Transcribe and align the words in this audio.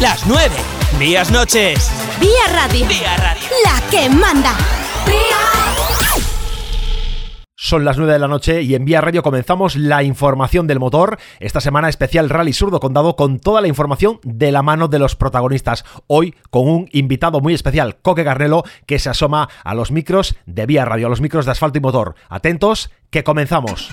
Las 0.00 0.24
9. 0.28 0.54
Días 1.00 1.32
noches. 1.32 1.90
Vía 2.20 2.30
Radio. 2.52 2.86
Vía 2.86 3.16
Radio. 3.16 3.48
La 3.64 3.90
que 3.90 4.08
manda. 4.08 4.52
Son 7.56 7.84
las 7.84 7.98
9 7.98 8.12
de 8.12 8.18
la 8.20 8.28
noche 8.28 8.62
y 8.62 8.76
en 8.76 8.84
Vía 8.84 9.00
Radio 9.00 9.24
comenzamos 9.24 9.74
la 9.74 10.04
información 10.04 10.68
del 10.68 10.78
motor. 10.78 11.18
Esta 11.40 11.60
semana 11.60 11.88
especial 11.88 12.30
Rally 12.30 12.52
Surdo 12.52 12.78
Condado 12.78 13.16
con 13.16 13.40
toda 13.40 13.60
la 13.60 13.66
información 13.66 14.20
de 14.22 14.52
la 14.52 14.62
mano 14.62 14.86
de 14.86 15.00
los 15.00 15.16
protagonistas. 15.16 15.84
Hoy 16.06 16.36
con 16.50 16.68
un 16.68 16.88
invitado 16.92 17.40
muy 17.40 17.52
especial, 17.52 17.96
Coque 18.00 18.22
Garnelo, 18.22 18.62
que 18.86 19.00
se 19.00 19.10
asoma 19.10 19.48
a 19.64 19.74
los 19.74 19.90
micros 19.90 20.36
de 20.46 20.64
Vía 20.66 20.84
Radio, 20.84 21.08
a 21.08 21.10
los 21.10 21.20
micros 21.20 21.44
de 21.44 21.50
asfalto 21.50 21.78
y 21.78 21.80
motor. 21.80 22.14
Atentos, 22.28 22.92
que 23.10 23.24
comenzamos. 23.24 23.92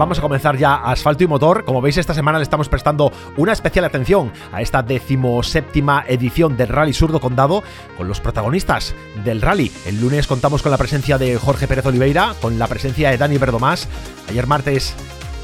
Vamos 0.00 0.18
a 0.18 0.22
comenzar 0.22 0.56
ya 0.56 0.76
asfalto 0.76 1.24
y 1.24 1.26
motor. 1.26 1.62
Como 1.66 1.82
veis, 1.82 1.98
esta 1.98 2.14
semana 2.14 2.38
le 2.38 2.44
estamos 2.44 2.70
prestando 2.70 3.12
una 3.36 3.52
especial 3.52 3.84
atención 3.84 4.32
a 4.50 4.62
esta 4.62 4.82
decimoséptima 4.82 6.06
edición 6.08 6.56
del 6.56 6.68
Rally 6.68 6.94
Surdo 6.94 7.20
Condado 7.20 7.62
con 7.98 8.08
los 8.08 8.18
protagonistas 8.18 8.94
del 9.26 9.42
rally. 9.42 9.70
El 9.84 10.00
lunes 10.00 10.26
contamos 10.26 10.62
con 10.62 10.70
la 10.70 10.78
presencia 10.78 11.18
de 11.18 11.36
Jorge 11.36 11.68
Pérez 11.68 11.84
Oliveira, 11.84 12.34
con 12.40 12.58
la 12.58 12.66
presencia 12.66 13.10
de 13.10 13.18
Dani 13.18 13.36
Verdomás. 13.36 13.88
Ayer 14.26 14.46
martes, 14.46 14.94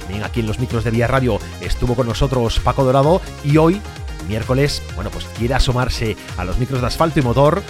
también 0.01 0.25
aquí 0.25 0.41
en 0.41 0.47
los 0.47 0.59
micros 0.59 0.85
de 0.85 0.91
Vía 0.91 1.07
Radio, 1.07 1.39
estuvo 1.61 1.95
con 1.95 2.07
nosotros 2.07 2.59
Paco 2.61 2.83
Dorado 2.83 3.21
y 3.45 3.59
hoy 3.59 3.83
miércoles, 4.27 4.83
bueno, 4.95 5.11
pues 5.11 5.27
quiere 5.37 5.53
asomarse 5.53 6.17
a 6.39 6.45
los 6.47 6.57
micros 6.57 6.81
de 6.81 6.87
asfalto 6.87 7.21
y 7.21 7.23
motor 7.23 7.63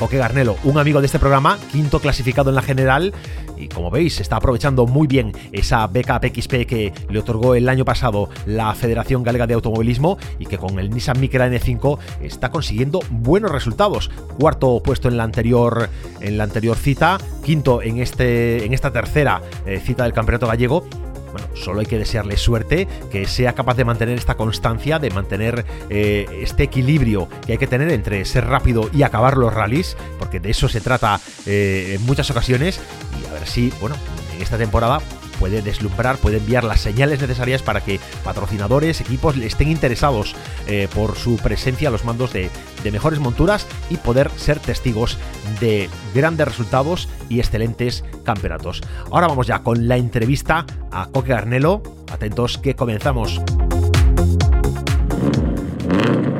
Coque 0.00 0.16
Garnelo, 0.16 0.56
un 0.64 0.78
amigo 0.78 1.00
de 1.00 1.06
este 1.06 1.18
programa, 1.18 1.58
quinto 1.70 2.00
clasificado 2.00 2.48
en 2.48 2.56
la 2.56 2.62
general 2.62 3.12
y 3.58 3.68
como 3.68 3.90
veis 3.90 4.18
está 4.18 4.36
aprovechando 4.36 4.86
muy 4.86 5.06
bien 5.06 5.32
esa 5.52 5.86
beca 5.88 6.18
PXP 6.18 6.64
que 6.66 6.94
le 7.10 7.18
otorgó 7.18 7.54
el 7.54 7.68
año 7.68 7.84
pasado 7.84 8.30
la 8.46 8.74
Federación 8.74 9.22
Galega 9.22 9.46
de 9.46 9.52
Automovilismo 9.52 10.16
y 10.38 10.46
que 10.46 10.56
con 10.56 10.78
el 10.78 10.88
Nissan 10.88 11.20
Micra 11.20 11.46
N5 11.48 11.98
está 12.22 12.50
consiguiendo 12.50 13.00
buenos 13.10 13.50
resultados. 13.50 14.10
Cuarto 14.38 14.82
puesto 14.82 15.08
en 15.08 15.18
la 15.18 15.24
anterior 15.24 15.90
en 16.22 16.38
la 16.38 16.44
anterior 16.44 16.78
cita, 16.78 17.18
quinto 17.44 17.82
en 17.82 17.98
este 17.98 18.64
en 18.64 18.72
esta 18.72 18.90
tercera 18.90 19.42
eh, 19.66 19.82
cita 19.84 20.04
del 20.04 20.14
Campeonato 20.14 20.46
Gallego 20.46 20.86
bueno, 21.32 21.46
solo 21.54 21.80
hay 21.80 21.86
que 21.86 21.98
desearle 21.98 22.36
suerte, 22.36 22.88
que 23.10 23.26
sea 23.26 23.54
capaz 23.54 23.76
de 23.76 23.84
mantener 23.84 24.18
esta 24.18 24.36
constancia, 24.36 24.98
de 24.98 25.10
mantener 25.10 25.64
eh, 25.88 26.26
este 26.40 26.64
equilibrio 26.64 27.28
que 27.46 27.52
hay 27.52 27.58
que 27.58 27.66
tener 27.66 27.90
entre 27.90 28.24
ser 28.24 28.46
rápido 28.46 28.90
y 28.92 29.02
acabar 29.02 29.36
los 29.36 29.52
rallies, 29.52 29.96
porque 30.18 30.40
de 30.40 30.50
eso 30.50 30.68
se 30.68 30.80
trata 30.80 31.20
eh, 31.46 31.96
en 31.98 32.06
muchas 32.06 32.30
ocasiones. 32.30 32.80
Y 33.22 33.26
a 33.28 33.32
ver 33.32 33.46
si, 33.46 33.72
bueno, 33.80 33.96
en 34.34 34.42
esta 34.42 34.58
temporada 34.58 35.00
puede 35.40 35.62
deslumbrar, 35.62 36.18
puede 36.18 36.36
enviar 36.36 36.62
las 36.62 36.82
señales 36.82 37.20
necesarias 37.20 37.62
para 37.62 37.80
que 37.80 37.98
patrocinadores, 38.22 39.00
equipos 39.00 39.36
estén 39.38 39.70
interesados 39.70 40.36
eh, 40.68 40.86
por 40.94 41.16
su 41.16 41.36
presencia 41.38 41.88
a 41.88 41.90
los 41.90 42.04
mandos 42.04 42.32
de, 42.32 42.50
de, 42.84 42.92
mejores 42.92 43.18
monturas 43.18 43.66
y 43.88 43.96
poder 43.96 44.30
ser 44.36 44.60
testigos 44.60 45.18
de 45.58 45.88
grandes 46.14 46.46
resultados 46.46 47.08
y 47.28 47.40
excelentes 47.40 48.04
campeonatos. 48.22 48.82
Ahora 49.10 49.28
vamos 49.28 49.46
ya 49.46 49.60
con 49.60 49.88
la 49.88 49.96
entrevista 49.96 50.66
a 50.92 51.06
Coque 51.06 51.30
Garnelo. 51.30 51.82
Atentos 52.12 52.58
que 52.58 52.74
comenzamos. 52.74 53.40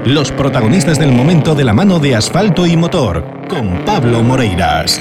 Los 0.05 0.33
protagonistas 0.33 0.99
del 0.99 1.13
momento 1.13 1.55
de 1.55 1.65
la 1.65 1.73
mano 1.73 1.99
de 1.99 2.17
asfalto 2.17 2.67
y 2.67 2.77
motor, 2.77 3.25
con 3.49 3.85
Pablo 3.85 4.23
Moreiras. 4.23 5.01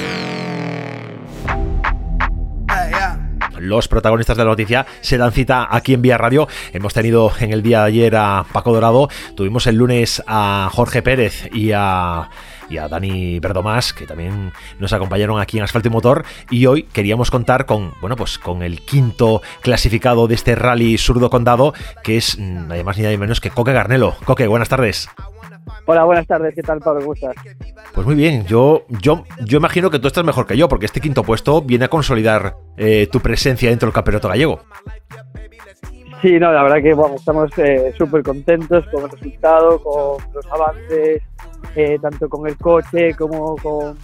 Los 3.70 3.88
protagonistas 3.88 4.36
de 4.36 4.44
la 4.44 4.50
noticia 4.50 4.84
se 5.00 5.16
dan 5.16 5.32
cita 5.32 5.68
aquí 5.70 5.94
en 5.94 6.02
Vía 6.02 6.18
Radio. 6.18 6.48
Hemos 6.72 6.92
tenido 6.92 7.32
en 7.38 7.52
el 7.52 7.62
día 7.62 7.80
de 7.82 7.86
ayer 7.86 8.16
a 8.16 8.44
Paco 8.52 8.72
Dorado, 8.72 9.08
tuvimos 9.36 9.66
el 9.68 9.76
lunes 9.76 10.22
a 10.26 10.68
Jorge 10.72 11.02
Pérez 11.02 11.48
y 11.54 11.70
a 11.72 12.28
Dani 12.68 13.38
Verdomás, 13.38 13.92
que 13.92 14.06
también 14.06 14.52
nos 14.80 14.92
acompañaron 14.92 15.40
aquí 15.40 15.58
en 15.58 15.64
Asfalto 15.64 15.88
y 15.88 15.92
Motor. 15.92 16.24
Y 16.50 16.66
hoy 16.66 16.82
queríamos 16.82 17.30
contar 17.30 17.64
con, 17.64 17.94
bueno, 18.00 18.16
pues 18.16 18.38
con 18.38 18.62
el 18.62 18.80
quinto 18.80 19.40
clasificado 19.60 20.26
de 20.26 20.34
este 20.34 20.56
rally 20.56 20.98
surdo 20.98 21.30
condado, 21.30 21.72
que 22.02 22.16
es 22.16 22.38
nada 22.38 22.82
más 22.82 22.96
ni 22.96 23.04
nada 23.04 23.16
menos 23.16 23.40
que 23.40 23.50
Coque 23.50 23.72
Garnelo. 23.72 24.16
Coque, 24.24 24.48
buenas 24.48 24.68
tardes. 24.68 25.08
Hola, 25.86 26.04
buenas 26.04 26.26
tardes. 26.26 26.54
¿Qué 26.54 26.62
tal, 26.62 26.80
Pablo? 26.80 27.00
¿Cómo 27.00 27.14
estás? 27.14 27.34
Pues 27.94 28.06
muy 28.06 28.14
bien. 28.14 28.44
Yo, 28.46 28.84
yo, 28.88 29.24
yo 29.44 29.58
imagino 29.58 29.90
que 29.90 29.98
tú 29.98 30.06
estás 30.06 30.24
mejor 30.24 30.46
que 30.46 30.56
yo, 30.56 30.68
porque 30.68 30.86
este 30.86 31.00
quinto 31.00 31.22
puesto 31.22 31.62
viene 31.62 31.86
a 31.86 31.88
consolidar 31.88 32.56
eh, 32.76 33.08
tu 33.10 33.20
presencia 33.20 33.70
dentro 33.70 33.86
del 33.86 33.94
campeonato 33.94 34.28
gallego. 34.28 34.60
Sí, 36.22 36.38
no, 36.38 36.52
la 36.52 36.62
verdad 36.62 36.82
que 36.82 36.92
bueno, 36.92 37.14
estamos 37.14 37.50
eh, 37.56 37.94
súper 37.96 38.22
contentos 38.22 38.84
con 38.92 39.04
el 39.04 39.10
resultado, 39.10 39.82
con 39.82 40.22
los 40.34 40.46
avances, 40.52 41.22
eh, 41.74 41.98
tanto 42.00 42.28
con 42.28 42.46
el 42.46 42.58
coche 42.58 43.14
como 43.14 43.56
con 43.56 43.96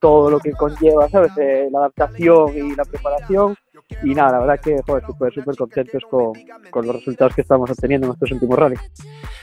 todo 0.00 0.30
lo 0.30 0.40
que 0.40 0.50
conlleva, 0.52 1.08
¿sabes? 1.08 1.30
Eh, 1.38 1.68
la 1.70 1.80
adaptación 1.80 2.56
y 2.56 2.74
la 2.74 2.84
preparación. 2.84 3.54
Y 4.02 4.14
nada, 4.14 4.32
la 4.32 4.38
verdad 4.40 4.60
que, 4.60 4.76
joder, 4.86 5.04
súper, 5.04 5.32
súper 5.32 5.56
contentos 5.56 6.02
con, 6.10 6.32
con, 6.70 6.86
los 6.86 6.96
resultados 6.96 7.34
que 7.34 7.42
estamos 7.42 7.70
obteniendo 7.70 8.06
en 8.06 8.12
estos 8.14 8.30
últimos 8.32 8.58
rallies. 8.58 8.80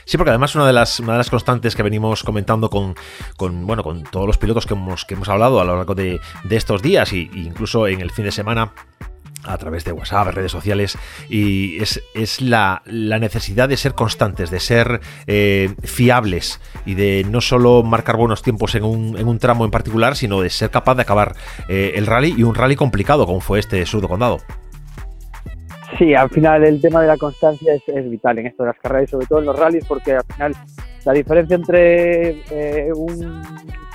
Sí, 0.04 0.16
porque 0.16 0.30
además 0.30 0.54
una 0.54 0.66
de 0.66 0.72
las, 0.72 0.98
una 1.00 1.12
de 1.12 1.18
las 1.18 1.30
constantes 1.30 1.76
que 1.76 1.82
venimos 1.82 2.24
comentando 2.24 2.70
con, 2.70 2.94
con, 3.36 3.66
bueno, 3.66 3.82
con 3.82 4.02
todos 4.04 4.26
los 4.26 4.38
pilotos 4.38 4.66
que 4.66 4.74
hemos, 4.74 5.04
que 5.04 5.14
hemos 5.14 5.28
hablado 5.28 5.60
a 5.60 5.64
lo 5.64 5.76
largo 5.76 5.94
de, 5.94 6.20
de 6.44 6.56
estos 6.56 6.82
días 6.82 7.12
e 7.12 7.28
incluso 7.34 7.86
en 7.86 8.00
el 8.00 8.10
fin 8.10 8.24
de 8.24 8.32
semana 8.32 8.72
a 9.48 9.58
través 9.58 9.84
de 9.84 9.92
WhatsApp, 9.92 10.28
redes 10.28 10.52
sociales, 10.52 10.98
y 11.28 11.80
es, 11.82 12.02
es 12.14 12.40
la, 12.40 12.82
la, 12.84 13.18
necesidad 13.18 13.68
de 13.68 13.76
ser 13.76 13.94
constantes, 13.94 14.50
de 14.50 14.60
ser 14.60 15.00
eh, 15.26 15.70
fiables 15.82 16.60
y 16.86 16.94
de 16.94 17.26
no 17.28 17.40
solo 17.40 17.82
marcar 17.82 18.16
buenos 18.16 18.42
tiempos 18.42 18.74
en 18.74 18.84
un, 18.84 19.18
en 19.18 19.26
un, 19.26 19.38
tramo 19.38 19.64
en 19.64 19.70
particular, 19.70 20.16
sino 20.16 20.40
de 20.40 20.50
ser 20.50 20.70
capaz 20.70 20.94
de 20.96 21.02
acabar 21.02 21.34
eh, 21.68 21.92
el 21.94 22.06
rally 22.06 22.34
y 22.36 22.42
un 22.42 22.54
rally 22.54 22.76
complicado 22.76 23.26
como 23.26 23.40
fue 23.40 23.58
este 23.58 23.84
surdo 23.86 24.08
condado. 24.08 24.38
Sí, 25.96 26.14
al 26.14 26.28
final 26.28 26.64
el 26.64 26.80
tema 26.80 27.00
de 27.00 27.08
la 27.08 27.16
constancia 27.16 27.74
es, 27.74 27.82
es, 27.88 28.10
vital 28.10 28.38
en 28.38 28.48
esto 28.48 28.62
de 28.62 28.68
las 28.68 28.78
carreras 28.78 29.08
y 29.08 29.10
sobre 29.10 29.26
todo 29.26 29.38
en 29.38 29.46
los 29.46 29.58
rallies 29.58 29.84
porque 29.86 30.12
al 30.12 30.24
final 30.24 30.54
la 31.04 31.12
diferencia 31.12 31.56
entre 31.56 32.42
eh, 32.50 32.92
un 32.94 33.42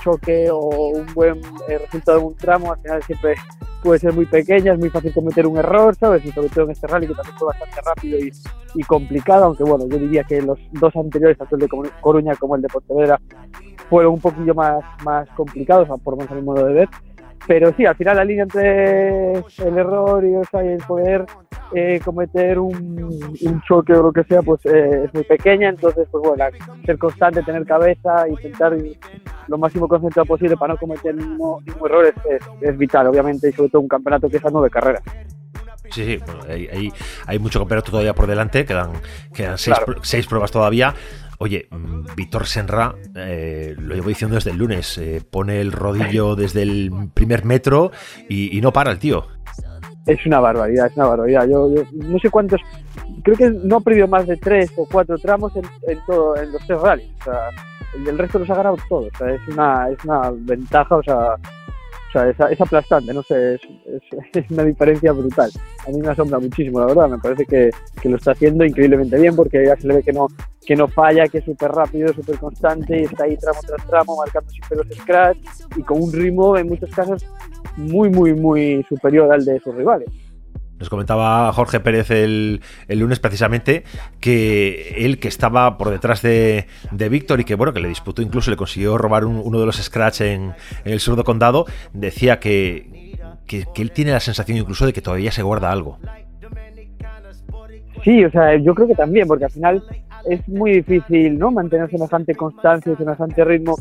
choque 0.04 0.50
o 0.50 0.58
un 0.58 1.06
buen 1.14 1.40
eh, 1.68 1.78
resultado 1.78 2.18
en 2.18 2.24
un 2.26 2.36
tramo 2.36 2.72
al 2.72 2.78
final 2.80 3.02
siempre 3.02 3.34
puede 3.82 3.98
ser 3.98 4.12
muy 4.14 4.26
pequeña, 4.26 4.72
es 4.72 4.78
muy 4.78 4.88
fácil 4.88 5.12
cometer 5.12 5.46
un 5.46 5.58
error, 5.58 5.94
¿sabes? 5.94 6.24
Y 6.24 6.32
sobre 6.32 6.48
todo 6.48 6.64
en 6.64 6.70
este 6.70 6.86
rally 6.86 7.06
que 7.06 7.14
también 7.14 7.36
fue 7.36 7.48
bastante 7.48 7.80
rápido 7.82 8.18
y, 8.18 8.32
y 8.74 8.82
complicado, 8.82 9.44
aunque 9.44 9.62
bueno, 9.62 9.86
yo 9.86 9.98
diría 9.98 10.24
que 10.24 10.40
los 10.40 10.58
dos 10.72 10.96
anteriores, 10.96 11.36
tanto 11.36 11.56
el 11.56 11.62
de 11.62 11.68
Coruña 12.00 12.34
como 12.36 12.56
el 12.56 12.62
de 12.62 12.68
Pontevedra, 12.68 13.20
fueron 13.90 14.14
un 14.14 14.20
poquillo 14.20 14.54
más, 14.54 14.82
más 15.04 15.28
complicados, 15.36 15.86
por 16.02 16.16
menos 16.16 16.32
a 16.32 16.34
mi 16.34 16.42
modo 16.42 16.64
de 16.66 16.72
ver. 16.72 16.88
Pero 17.46 17.74
sí, 17.76 17.84
al 17.84 17.94
final 17.94 18.16
la 18.16 18.24
línea 18.24 18.44
entre 18.44 19.32
el 19.34 19.78
error 19.78 20.24
y, 20.24 20.34
o 20.34 20.44
sea, 20.44 20.64
y 20.64 20.68
el 20.68 20.82
poder 20.84 21.26
eh, 21.74 22.00
cometer 22.02 22.58
un, 22.58 23.30
un, 23.42 23.62
choque 23.68 23.92
o 23.92 24.02
lo 24.02 24.12
que 24.12 24.24
sea, 24.24 24.40
pues 24.40 24.64
eh, 24.64 25.02
es 25.04 25.14
muy 25.14 25.24
pequeña, 25.24 25.68
entonces, 25.68 26.08
pues 26.10 26.24
bueno, 26.26 26.44
ser 26.86 26.96
constante, 26.96 27.42
tener 27.42 27.66
cabeza, 27.66 28.26
intentar 28.28 28.74
lo 29.48 29.58
máximo 29.58 29.88
concentrado 29.88 30.26
posible 30.26 30.56
para 30.56 30.74
no 30.74 30.78
cometer 30.78 31.14
ningún, 31.14 31.64
ningún 31.64 31.88
error 31.88 32.06
es, 32.06 32.14
es, 32.30 32.42
es, 32.60 32.78
vital, 32.78 33.06
obviamente, 33.06 33.48
y 33.48 33.52
sobre 33.52 33.70
todo 33.70 33.82
un 33.82 33.88
campeonato 33.88 34.28
que 34.28 34.36
es 34.36 34.44
a 34.44 34.50
nueve 34.50 34.70
carreras. 34.70 35.02
Sí, 35.90 36.04
sí, 36.04 36.16
bueno, 36.24 36.40
hay, 36.48 36.66
hay, 36.66 36.92
hay, 37.26 37.38
mucho 37.38 37.58
campeonato 37.58 37.90
todavía 37.90 38.14
por 38.14 38.26
delante, 38.26 38.64
quedan, 38.64 38.92
quedan 39.32 39.58
seis, 39.58 39.76
claro. 39.76 40.00
seis 40.02 40.26
pruebas 40.26 40.50
todavía. 40.50 40.94
Oye, 41.38 41.68
Víctor 42.16 42.46
Senra, 42.46 42.94
eh, 43.14 43.74
lo 43.78 43.94
llevo 43.94 44.08
diciendo 44.08 44.36
desde 44.36 44.50
el 44.50 44.56
lunes, 44.56 44.98
eh, 44.98 45.22
pone 45.28 45.60
el 45.60 45.72
rodillo 45.72 46.36
desde 46.36 46.62
el 46.62 46.90
primer 47.12 47.44
metro 47.44 47.90
y, 48.28 48.56
y, 48.56 48.60
no 48.60 48.72
para 48.72 48.90
el 48.92 48.98
tío. 48.98 49.26
Es 50.06 50.24
una 50.26 50.40
barbaridad, 50.40 50.86
es 50.86 50.96
una 50.96 51.06
barbaridad. 51.06 51.46
Yo, 51.48 51.74
yo, 51.74 51.82
no 51.92 52.18
sé 52.18 52.30
cuántos, 52.30 52.60
creo 53.22 53.36
que 53.36 53.50
no 53.50 53.76
ha 53.76 53.80
perdido 53.80 54.06
más 54.06 54.26
de 54.26 54.36
tres 54.36 54.70
o 54.76 54.86
cuatro 54.90 55.18
tramos 55.18 55.54
en, 55.56 55.64
en 55.88 55.98
todo, 56.06 56.36
en 56.36 56.52
los 56.52 56.66
tres 56.66 56.80
rallies. 56.80 57.10
O 57.20 57.24
sea, 57.24 57.48
el, 57.96 58.08
el 58.08 58.18
resto 58.18 58.38
los 58.38 58.50
ha 58.50 58.54
ganado 58.54 58.76
todos. 58.88 59.08
O 59.14 59.18
sea, 59.18 59.30
es 59.30 59.48
una, 59.48 59.88
es 59.90 60.04
una 60.04 60.30
ventaja, 60.32 60.96
o 60.96 61.02
sea, 61.02 61.36
sea, 62.14 62.28
es, 62.28 62.52
es 62.52 62.60
aplastante, 62.60 63.12
no 63.12 63.22
sé, 63.22 63.54
es, 63.54 63.60
es, 64.34 64.50
una 64.50 64.64
diferencia 64.64 65.12
brutal. 65.12 65.50
A 65.86 65.90
mí 65.90 66.00
me 66.00 66.08
asombra 66.08 66.38
muchísimo, 66.38 66.80
la 66.80 66.86
verdad, 66.86 67.08
me 67.08 67.18
parece 67.18 67.44
que, 67.44 67.70
que, 68.00 68.08
lo 68.08 68.16
está 68.16 68.32
haciendo 68.32 68.64
increíblemente 68.64 69.18
bien 69.18 69.34
porque 69.36 69.64
ya 69.66 69.76
se 69.76 69.88
le 69.88 69.96
ve 69.96 70.02
que 70.02 70.12
no, 70.12 70.28
que 70.64 70.76
no 70.76 70.88
falla, 70.88 71.28
que 71.28 71.38
es 71.38 71.44
súper 71.44 71.72
rápido, 71.72 72.12
súper 72.12 72.38
constante 72.38 73.00
y 73.00 73.04
está 73.04 73.24
ahí 73.24 73.36
tramo 73.36 73.60
tras 73.66 73.86
tramo, 73.86 74.16
marcando 74.16 74.50
siempre 74.50 74.78
los 74.78 74.96
scratch 74.96 75.38
y 75.76 75.82
con 75.82 76.02
un 76.02 76.12
ritmo 76.12 76.56
en 76.56 76.68
muchos 76.68 76.90
casos 76.90 77.26
muy, 77.76 78.08
muy, 78.08 78.34
muy 78.34 78.84
superior 78.88 79.32
al 79.32 79.44
de 79.44 79.58
sus 79.60 79.74
rivales. 79.74 80.08
Nos 80.84 80.90
comentaba 80.90 81.50
Jorge 81.54 81.80
Pérez 81.80 82.10
el, 82.10 82.60
lunes 82.88 83.18
precisamente 83.18 83.84
que 84.20 84.96
él 84.98 85.18
que 85.18 85.28
estaba 85.28 85.78
por 85.78 85.88
detrás 85.88 86.20
de, 86.20 86.66
Víctor 86.92 87.40
y 87.40 87.44
que 87.44 87.54
bueno 87.54 87.72
que 87.72 87.80
le 87.80 87.88
disputó 87.88 88.20
incluso 88.20 88.50
le 88.50 88.58
consiguió 88.58 88.98
robar 88.98 89.24
uno 89.24 89.58
de 89.58 89.64
los 89.64 89.76
scratch 89.76 90.20
en, 90.20 90.52
el 90.84 91.00
surdo 91.00 91.24
condado 91.24 91.64
decía 91.94 92.38
que, 92.38 93.16
que, 93.46 93.64
él 93.76 93.92
tiene 93.92 94.12
la 94.12 94.20
sensación 94.20 94.58
incluso 94.58 94.84
de 94.84 94.92
que 94.92 95.00
todavía 95.00 95.32
se 95.32 95.42
guarda 95.42 95.72
algo. 95.72 95.98
Sí, 98.02 98.22
o 98.22 98.30
sea, 98.30 98.54
yo 98.58 98.74
creo 98.74 98.86
que 98.86 98.94
también, 98.94 99.26
porque 99.26 99.46
al 99.46 99.52
final 99.52 99.82
es 100.28 100.46
muy 100.46 100.82
difícil 100.82 101.38
¿no? 101.38 101.50
mantener 101.50 101.88
semejante 101.88 102.34
constancia 102.34 102.92
y 102.92 102.96
semejante 102.96 103.42
ritmo 103.42 103.74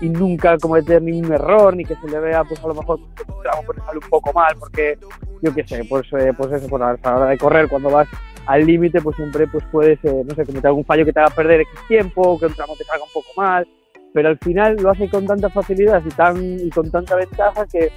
y 0.00 0.08
nunca 0.08 0.56
cometer 0.58 1.02
ningún 1.02 1.32
error, 1.32 1.76
ni 1.76 1.84
que 1.84 1.96
se 1.96 2.08
le 2.08 2.18
vea, 2.20 2.44
pues 2.44 2.62
a 2.62 2.68
lo 2.68 2.74
mejor, 2.74 3.00
sale 3.44 3.98
un 4.02 4.10
poco 4.10 4.32
mal, 4.32 4.54
porque 4.58 4.98
yo 5.42 5.54
qué 5.54 5.66
sé, 5.66 5.84
pues, 5.84 6.06
eh, 6.12 6.32
pues 6.36 6.52
eso, 6.52 6.68
por 6.68 6.82
a 6.82 6.96
la 7.02 7.16
hora 7.16 7.30
de 7.30 7.38
correr, 7.38 7.68
cuando 7.68 7.90
vas 7.90 8.08
al 8.46 8.64
límite, 8.64 9.00
pues 9.00 9.16
siempre 9.16 9.46
pues 9.46 9.64
puedes, 9.70 10.02
eh, 10.04 10.22
no 10.24 10.34
sé, 10.34 10.46
cometer 10.46 10.68
algún 10.68 10.84
fallo 10.84 11.04
que 11.04 11.12
te 11.12 11.20
haga 11.20 11.34
perder 11.34 11.60
X 11.62 11.74
tiempo, 11.88 12.38
que 12.38 12.46
un 12.46 12.54
tramo 12.54 12.74
te 12.76 12.84
salga 12.84 13.04
un 13.04 13.12
poco 13.12 13.28
mal, 13.36 13.66
pero 14.14 14.28
al 14.28 14.38
final 14.38 14.76
lo 14.76 14.90
hace 14.90 15.08
con 15.08 15.26
tanta 15.26 15.50
facilidad 15.50 16.02
y, 16.04 16.08
tan, 16.10 16.58
y 16.58 16.70
con 16.70 16.90
tanta 16.90 17.14
ventaja 17.16 17.66
que 17.66 17.90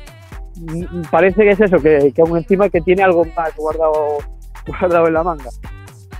mm, 0.55 1.03
parece 1.09 1.43
que 1.43 1.51
es 1.51 1.59
eso, 1.61 1.77
que, 1.77 2.11
que 2.13 2.21
aún 2.21 2.37
encima 2.37 2.69
que 2.69 2.81
tiene 2.81 3.03
algo 3.03 3.23
más 3.35 3.55
guardado, 3.55 4.17
guardado 4.67 5.07
en 5.07 5.13
la 5.13 5.23
manga. 5.23 5.49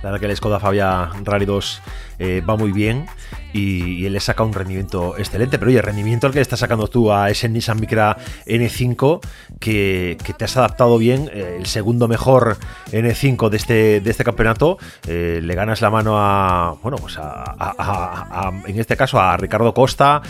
La 0.02 0.10
verdad 0.10 0.20
que 0.20 0.26
el 0.26 0.36
Skoda 0.36 0.58
Fabia 0.58 1.10
Rally 1.22 1.46
2 1.46 1.82
eh, 2.18 2.42
va 2.48 2.56
muy 2.56 2.72
bien 2.72 3.06
y, 3.52 4.04
él 4.06 4.12
le 4.12 4.20
saca 4.20 4.42
un 4.42 4.52
rendimiento 4.52 5.16
excelente. 5.16 5.58
Pero 5.58 5.70
oye, 5.70 5.78
el 5.78 5.84
rendimiento 5.84 6.26
al 6.26 6.32
que 6.32 6.38
le 6.38 6.42
estás 6.42 6.58
sacando 6.58 6.88
tú 6.88 7.12
a 7.12 7.30
ese 7.30 7.48
Nissan 7.48 7.80
Micra 7.80 8.16
N5, 8.46 9.20
que, 9.60 10.16
te 10.36 10.44
has 10.44 10.56
adaptado 10.56 10.98
bien, 10.98 11.30
eh, 11.32 11.56
el 11.58 11.66
segundo 11.66 12.08
mejor 12.08 12.56
N5 12.90 13.48
de 13.48 13.56
este, 13.56 14.00
de 14.00 14.10
este 14.10 14.24
campeonato, 14.24 14.78
eh, 15.06 15.40
le 15.42 15.54
ganas 15.54 15.80
la 15.80 15.90
mano 15.90 16.14
a, 16.16 16.76
bueno, 16.82 16.96
pues 16.96 17.16
a, 17.18 18.52
en 18.66 18.78
este 18.78 18.96
caso 18.96 19.20
a 19.20 19.36
Ricardo 19.36 19.72
Costa, 19.74 20.22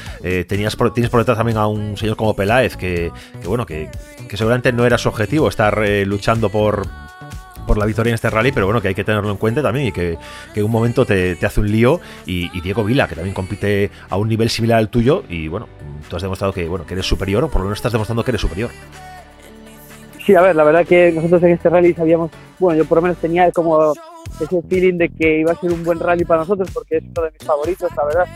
tenías 0.49 0.77
por, 0.77 0.93
tienes 0.93 1.11
por 1.11 1.21
detrás 1.21 1.39
también 1.39 1.59
a 1.59 1.67
un 1.67 1.97
señor 1.97 2.17
como 2.17 2.35
Peláez, 2.35 2.77
que, 2.77 3.11
bueno, 3.47 3.65
que, 3.65 3.91
que 4.29 4.37
seguramente 4.37 4.73
no 4.73 4.85
era 4.85 4.99
su 4.99 5.09
objetivo 5.09 5.49
estar 5.49 5.83
luchando 6.07 6.51
por 6.51 7.02
por 7.67 7.79
la 7.79 7.87
victoria 7.87 8.11
en 8.11 8.15
este 8.15 8.31
rally, 8.31 8.53
pero 8.53 8.67
bueno, 8.67 8.81
que 8.81 8.89
hay 8.89 8.95
que 8.95 9.05
tenerlo 9.05 9.31
en 9.31 9.37
cuenta 9.37 9.63
también 9.63 9.87
y 9.87 9.93
que, 9.93 10.19
en 10.55 10.65
un 10.65 10.71
momento 10.71 11.05
te, 11.05 11.37
hace 11.45 11.61
un 11.61 11.71
lío. 11.71 12.01
Y, 12.27 12.61
Diego 12.61 12.85
Vila, 12.85 13.09
que 13.09 13.15
también 13.15 13.35
compite 13.35 13.91
a 14.09 14.17
un 14.17 14.29
nivel 14.29 14.51
similar 14.51 14.79
al 14.79 14.89
tuyo, 14.89 15.25
y 15.29 15.49
bueno, 15.49 15.69
tú 16.09 16.17
has 16.17 16.23
demostrado 16.23 16.53
que, 16.53 16.69
bueno, 16.69 16.87
que 16.87 16.95
eres 16.95 17.07
superior, 17.07 17.45
o 17.45 17.49
por 17.49 17.61
lo 17.61 17.67
menos 17.67 17.79
estás 17.79 17.93
demostrando 17.93 18.25
que 18.25 18.31
eres 18.31 18.41
superior. 18.41 18.71
Sí, 20.25 20.35
a 20.37 20.41
ver, 20.41 20.55
la 20.55 20.63
verdad 20.63 20.87
que 20.87 21.11
nosotros 21.11 21.43
en 21.43 21.51
este 21.51 21.69
rally 21.69 21.95
sabíamos, 21.95 22.31
bueno, 22.59 22.79
yo 22.79 22.89
por 22.89 22.99
lo 22.99 23.03
menos 23.03 23.19
tenía 23.19 23.51
como 23.51 23.93
ese 24.41 24.63
feeling 24.69 24.97
de 24.99 25.09
que 25.09 25.41
iba 25.41 25.53
a 25.53 25.57
ser 25.57 25.73
un 25.73 25.83
buen 25.83 25.99
rally 25.99 26.25
para 26.25 26.41
nosotros 26.41 26.71
porque 26.73 26.99
es 26.99 27.05
uno 27.05 27.23
de 27.23 27.33
mis 27.33 27.45
favoritos, 27.45 27.91
la 27.97 28.05
verdad. 28.05 28.27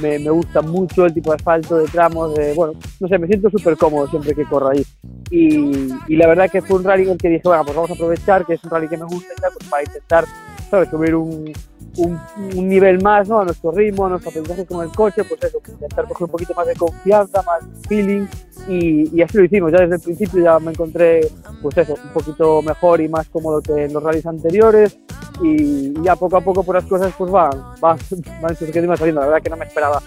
Me, 0.00 0.18
gusta 0.18 0.62
mucho 0.62 1.06
el 1.06 1.14
tipo 1.14 1.30
de 1.30 1.36
asfalto, 1.36 1.76
de 1.76 1.86
tramos, 1.86 2.34
de, 2.34 2.54
bueno, 2.54 2.74
no 3.00 3.08
sé, 3.08 3.18
me 3.18 3.26
siento 3.26 3.50
súper 3.50 3.76
cómodo 3.76 4.06
siempre 4.08 4.34
que 4.34 4.44
corro 4.44 4.70
ahí. 4.70 4.84
Y, 5.30 5.92
y, 6.08 6.16
la 6.16 6.26
verdad 6.26 6.50
que 6.50 6.62
fue 6.62 6.78
un 6.78 6.84
rally 6.84 7.04
en 7.04 7.10
el 7.10 7.18
que 7.18 7.28
dije, 7.28 7.42
bueno, 7.44 7.64
pues 7.64 7.76
vamos 7.76 7.90
a 7.90 7.94
aprovechar 7.94 8.46
que 8.46 8.54
es 8.54 8.64
un 8.64 8.70
rally 8.70 8.88
que 8.88 8.96
me 8.96 9.04
gusta 9.04 9.34
pues 9.52 9.68
para 9.68 9.82
intentar, 9.82 10.24
¿sabes? 10.70 10.88
Subir 10.90 11.14
un, 11.14 11.52
un, 11.96 12.68
nivel 12.68 13.02
más 13.02 13.28
¿no? 13.28 13.40
a 13.40 13.44
nuestro 13.44 13.70
ritmo, 13.72 14.06
a 14.06 14.10
nuestro 14.10 14.30
aprendizaje 14.30 14.66
con 14.66 14.84
el 14.84 14.92
coche, 14.92 15.24
pues 15.24 15.42
eso, 15.42 15.58
pues 15.60 15.74
intentar 15.74 16.06
coger 16.06 16.24
un 16.24 16.30
poquito 16.30 16.54
más 16.54 16.66
de 16.66 16.74
confianza, 16.74 17.42
más 17.42 17.64
feeling 17.88 18.26
y, 18.68 19.16
y, 19.16 19.22
así 19.22 19.38
lo 19.38 19.44
hicimos. 19.44 19.72
Ya 19.72 19.80
desde 19.80 19.96
el 19.96 20.00
principio 20.00 20.42
ya 20.42 20.58
me 20.58 20.70
encontré, 20.70 21.28
pues 21.62 21.76
eso, 21.78 21.94
un 22.02 22.12
poquito 22.12 22.62
mejor 22.62 23.00
y 23.00 23.08
más 23.08 23.28
cómodo 23.28 23.60
que 23.60 23.84
en 23.84 23.92
los 23.92 24.02
rallies 24.02 24.26
anteriores 24.26 24.98
y, 25.42 26.00
ya 26.02 26.16
poco 26.16 26.36
a 26.36 26.40
poco 26.40 26.62
por 26.62 26.74
las 26.74 26.84
cosas 26.84 27.12
pues 27.16 27.30
van, 27.30 27.50
van, 27.80 27.98
van 28.42 28.56
surgiendo 28.56 28.92
y 28.92 28.96
saliendo. 28.96 29.20
La 29.20 29.26
verdad 29.28 29.42
que 29.42 29.50
no 29.50 29.56
me 29.56 29.66
esperaba 29.66 30.02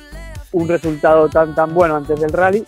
un 0.53 0.67
resultado 0.67 1.29
tan 1.29 1.55
tan 1.55 1.73
bueno 1.73 1.95
antes 1.95 2.19
del 2.19 2.31
rally, 2.31 2.63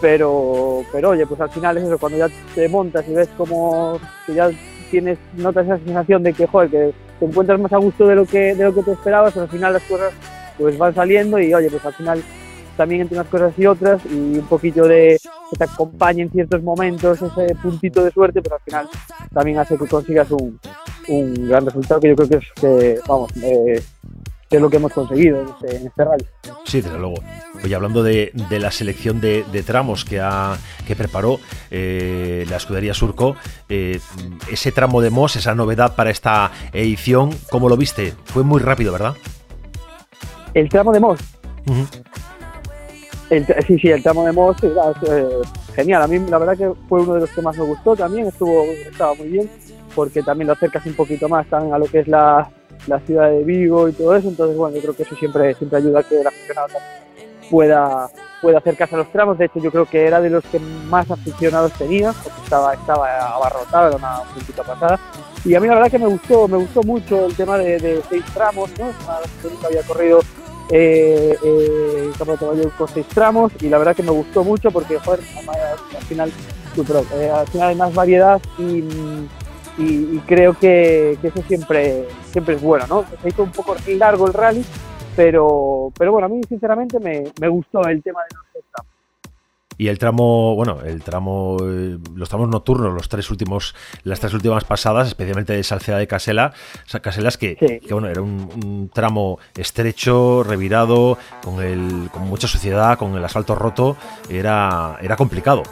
pero, 0.00 0.82
pero 0.92 1.10
oye, 1.10 1.26
pues 1.26 1.40
al 1.40 1.50
final 1.50 1.78
es 1.78 1.84
eso, 1.84 1.98
cuando 1.98 2.18
ya 2.18 2.28
te 2.54 2.68
montas 2.68 3.08
y 3.08 3.14
ves 3.14 3.28
como 3.36 3.98
que 4.26 4.34
ya 4.34 4.50
tienes, 4.92 5.18
notas 5.36 5.64
esa 5.64 5.78
sensación 5.78 6.22
de 6.22 6.34
que, 6.34 6.46
joder, 6.46 6.70
que 6.70 6.92
te 7.18 7.24
encuentras 7.24 7.58
más 7.58 7.72
a 7.72 7.78
gusto 7.78 8.06
de 8.06 8.14
lo 8.14 8.26
que, 8.26 8.54
de 8.54 8.64
lo 8.64 8.74
que 8.74 8.82
te 8.82 8.92
esperabas, 8.92 9.34
al 9.36 9.48
final 9.48 9.72
las 9.72 9.82
cosas 9.84 10.12
pues 10.58 10.76
van 10.76 10.94
saliendo 10.94 11.38
y 11.38 11.52
oye, 11.54 11.70
pues 11.70 11.84
al 11.84 11.94
final 11.94 12.22
también 12.76 13.00
entre 13.00 13.16
unas 13.16 13.28
cosas 13.28 13.58
y 13.58 13.66
otras 13.66 14.04
y 14.04 14.38
un 14.38 14.46
poquillo 14.46 14.84
de 14.84 15.18
que 15.50 15.56
te 15.56 15.64
acompañe 15.64 16.22
en 16.22 16.30
ciertos 16.30 16.62
momentos 16.62 17.22
ese 17.22 17.54
puntito 17.62 18.04
de 18.04 18.10
suerte, 18.10 18.42
pero 18.42 18.56
al 18.56 18.62
final 18.62 18.88
también 19.32 19.58
hace 19.58 19.78
que 19.78 19.86
consigas 19.86 20.30
un, 20.30 20.60
un 21.08 21.48
gran 21.48 21.64
resultado 21.64 22.00
que 22.00 22.08
yo 22.08 22.16
creo 22.16 22.28
que 22.28 22.36
es 22.36 22.52
que, 22.60 23.00
vamos, 23.08 23.30
eh, 23.42 23.82
es 24.56 24.62
lo 24.62 24.70
que 24.70 24.76
hemos 24.76 24.92
conseguido 24.92 25.42
en 25.42 25.48
este, 25.48 25.76
en 25.76 25.86
este 25.86 26.04
rally. 26.04 26.24
Sí, 26.64 26.80
desde 26.80 26.98
luego. 26.98 27.14
Oye, 27.64 27.74
hablando 27.74 28.02
de, 28.02 28.32
de 28.50 28.58
la 28.58 28.70
selección 28.70 29.20
de, 29.20 29.44
de, 29.52 29.62
tramos 29.62 30.04
que, 30.04 30.20
ha, 30.20 30.56
que 30.86 30.96
preparó 30.96 31.38
eh, 31.70 32.44
la 32.48 32.56
escudería 32.56 32.94
Surco, 32.94 33.36
eh, 33.68 34.00
ese 34.50 34.72
tramo 34.72 35.00
de 35.00 35.10
Moss, 35.10 35.36
esa 35.36 35.54
novedad 35.54 35.94
para 35.94 36.10
esta 36.10 36.50
edición, 36.72 37.30
¿cómo 37.50 37.68
lo 37.68 37.76
viste? 37.76 38.14
Fue 38.24 38.42
muy 38.42 38.60
rápido, 38.60 38.92
¿verdad? 38.92 39.14
El 40.54 40.68
tramo 40.68 40.92
de 40.92 41.00
Moss. 41.00 41.20
sí, 43.66 43.78
sí, 43.78 43.88
el 43.88 44.02
tramo 44.02 44.24
de 44.26 44.32
Moss 44.32 44.56
eh, 44.62 45.28
genial. 45.74 46.02
A 46.02 46.06
mí 46.06 46.18
la 46.18 46.38
verdad 46.38 46.56
que 46.56 46.72
fue 46.88 47.02
uno 47.02 47.14
de 47.14 47.20
los 47.20 47.30
que 47.30 47.42
más 47.42 47.56
me 47.56 47.64
gustó 47.64 47.96
también, 47.96 48.26
estuvo 48.26 48.64
estaba 48.64 49.14
muy 49.14 49.28
bien, 49.28 49.50
porque 49.94 50.22
también 50.22 50.48
lo 50.48 50.54
acercas 50.54 50.84
un 50.86 50.94
poquito 50.94 51.28
más 51.28 51.46
también 51.46 51.74
a 51.74 51.78
lo 51.78 51.86
que 51.86 52.00
es 52.00 52.08
la, 52.08 52.50
la 52.86 53.00
ciudad 53.00 53.30
de 53.30 53.44
Vigo 53.44 53.88
y 53.88 53.92
todo 53.92 54.16
eso, 54.16 54.28
entonces 54.28 54.56
bueno, 54.56 54.76
yo 54.76 54.82
creo 54.82 54.94
que 54.94 55.02
eso 55.02 55.14
siempre, 55.16 55.54
siempre 55.54 55.78
ayuda 55.78 56.00
a 56.00 56.02
que 56.02 56.20
el 56.20 56.26
aficionado 56.26 56.68
pueda, 57.50 58.08
pueda 58.40 58.58
acercarse 58.58 58.94
a 58.94 58.98
los 58.98 59.12
tramos, 59.12 59.38
de 59.38 59.46
hecho 59.46 59.60
yo 59.60 59.70
creo 59.70 59.86
que 59.86 60.06
era 60.06 60.20
de 60.20 60.30
los 60.30 60.44
que 60.44 60.58
más 60.58 61.10
aficionados 61.10 61.72
tenía, 61.74 62.12
porque 62.12 62.40
estaba, 62.42 62.74
estaba 62.74 63.34
abarrotado, 63.34 63.88
era 63.88 63.96
una 63.96 64.22
puntita 64.34 64.62
pasada, 64.62 64.98
y 65.44 65.54
a 65.54 65.60
mí 65.60 65.66
la 65.66 65.74
verdad 65.74 65.90
que 65.90 65.98
me 65.98 66.06
gustó, 66.06 66.46
me 66.46 66.56
gustó 66.56 66.82
mucho 66.82 67.26
el 67.26 67.34
tema 67.34 67.58
de, 67.58 68.00
seis 68.08 68.24
tramos, 68.32 68.70
¿no? 68.78 68.86
Nunca 68.86 69.66
había 69.66 69.82
corrido 69.82 70.20
eh, 70.70 71.36
eh, 71.42 72.12
con 72.78 72.88
seis 72.88 73.06
tramos 73.08 73.52
y 73.60 73.68
la 73.68 73.78
verdad 73.78 73.96
que 73.96 74.04
me 74.04 74.12
gustó 74.12 74.44
mucho 74.44 74.70
porque 74.70 74.98
joder, 74.98 75.20
al 75.20 76.04
final, 76.04 76.30
eh, 76.30 77.30
al 77.30 77.46
final 77.48 77.68
hay 77.68 77.74
más 77.74 77.92
variedad 77.92 78.40
y 78.58 78.84
y, 79.78 80.18
creo 80.26 80.54
que, 80.54 81.18
eso 81.22 81.42
siempre, 81.48 82.06
siempre 82.30 82.56
es 82.56 82.62
bueno, 82.62 82.86
¿no? 82.88 83.04
Se 83.22 83.28
hizo 83.28 83.42
un 83.42 83.52
poco 83.52 83.74
largo 83.86 84.26
el 84.26 84.34
rally, 84.34 84.64
pero, 85.16 85.90
pero 85.98 86.12
bueno, 86.12 86.26
a 86.26 86.28
mí 86.28 86.40
sinceramente 86.48 86.98
me, 87.00 87.24
me 87.40 87.48
gustó 87.48 87.82
el 87.86 88.02
tema 88.02 88.20
de 88.28 88.36
los 88.36 88.64
tramos. 88.70 88.92
Y 89.78 89.88
el 89.88 89.98
tramo, 89.98 90.54
bueno, 90.54 90.80
el 90.84 91.02
tramo, 91.02 91.56
eh, 91.62 91.98
los 92.14 92.28
tramos 92.28 92.48
nocturnos, 92.48 92.92
los 92.92 93.08
tres 93.08 93.30
últimos, 93.30 93.74
las 94.04 94.20
tres 94.20 94.34
últimas 94.34 94.64
pasadas, 94.64 95.08
especialmente 95.08 95.54
de 95.54 95.62
Salceda 95.64 95.98
de 95.98 96.06
Casela, 96.06 96.52
Caselas 97.00 97.38
que, 97.38 97.56
que 97.56 97.92
bueno, 97.92 98.08
era 98.08 98.20
un, 98.20 98.90
tramo 98.92 99.38
estrecho, 99.56 100.44
revirado, 100.44 101.18
con 101.42 101.62
el, 101.62 102.10
con 102.12 102.22
mucha 102.28 102.46
suciedad, 102.46 102.98
con 102.98 103.16
el 103.16 103.24
asfalto 103.24 103.54
roto, 103.54 103.96
era, 104.28 104.98
era 105.00 105.16
complicado. 105.16 105.62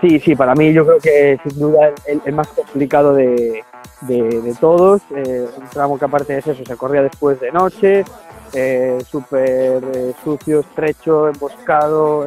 Sí, 0.00 0.20
sí, 0.20 0.36
para 0.36 0.54
mí 0.54 0.72
yo 0.72 0.84
creo 0.84 0.98
que 0.98 1.38
sin 1.42 1.58
duda 1.58 1.90
el, 2.06 2.20
el 2.24 2.34
más 2.34 2.48
complicado 2.48 3.14
de, 3.14 3.64
de, 4.02 4.54
todos. 4.60 5.02
Eh, 5.14 5.46
un 5.56 5.68
tramo 5.68 5.98
que 5.98 6.04
aparte 6.04 6.34
de 6.34 6.38
eso 6.40 6.54
se 6.54 6.76
corría 6.76 7.02
después 7.02 7.40
de 7.40 7.50
noche, 7.52 8.04
eh, 8.52 8.98
súper 9.08 9.82
eh, 9.94 10.14
sucio, 10.22 10.60
estrecho, 10.60 11.28
emboscado, 11.28 12.26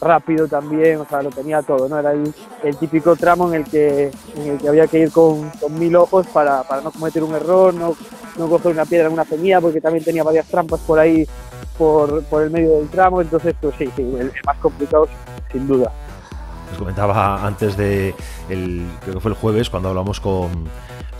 rápido 0.00 0.48
también, 0.48 1.00
o 1.00 1.04
sea, 1.04 1.22
lo 1.22 1.30
tenía 1.30 1.62
todo, 1.62 1.88
¿no? 1.88 1.98
Era 1.98 2.12
el, 2.12 2.76
típico 2.78 3.14
tramo 3.14 3.48
en 3.48 3.60
el 3.60 3.64
que, 3.64 4.10
en 4.36 4.50
el 4.52 4.58
que 4.58 4.68
había 4.68 4.86
que 4.86 4.98
ir 4.98 5.12
con, 5.12 5.48
con 5.50 5.78
mil 5.78 5.94
ojos 5.94 6.26
para, 6.28 6.62
para, 6.64 6.82
no 6.82 6.90
cometer 6.90 7.22
un 7.22 7.34
error, 7.34 7.72
no, 7.72 7.94
no 8.36 8.48
coger 8.48 8.72
una 8.72 8.84
piedra 8.84 9.06
en 9.06 9.12
una 9.12 9.24
ceñida, 9.24 9.60
porque 9.60 9.80
también 9.80 10.04
tenía 10.04 10.24
varias 10.24 10.46
trampas 10.46 10.80
por 10.80 10.98
ahí, 10.98 11.26
por, 11.78 12.24
por 12.24 12.42
el 12.42 12.50
medio 12.50 12.78
del 12.78 12.88
tramo, 12.88 13.20
entonces, 13.20 13.54
pues 13.60 13.76
sí, 13.78 13.88
sí 13.94 14.02
el 14.18 14.32
más 14.44 14.56
complicado, 14.58 15.06
sin 15.52 15.68
duda. 15.68 15.92
Os 16.72 16.78
comentaba 16.78 17.46
antes 17.46 17.76
de, 17.76 18.14
el, 18.48 18.86
creo 19.00 19.14
que 19.14 19.20
fue 19.20 19.30
el 19.30 19.36
jueves, 19.36 19.70
cuando 19.70 19.88
hablamos 19.90 20.20
con, 20.20 20.68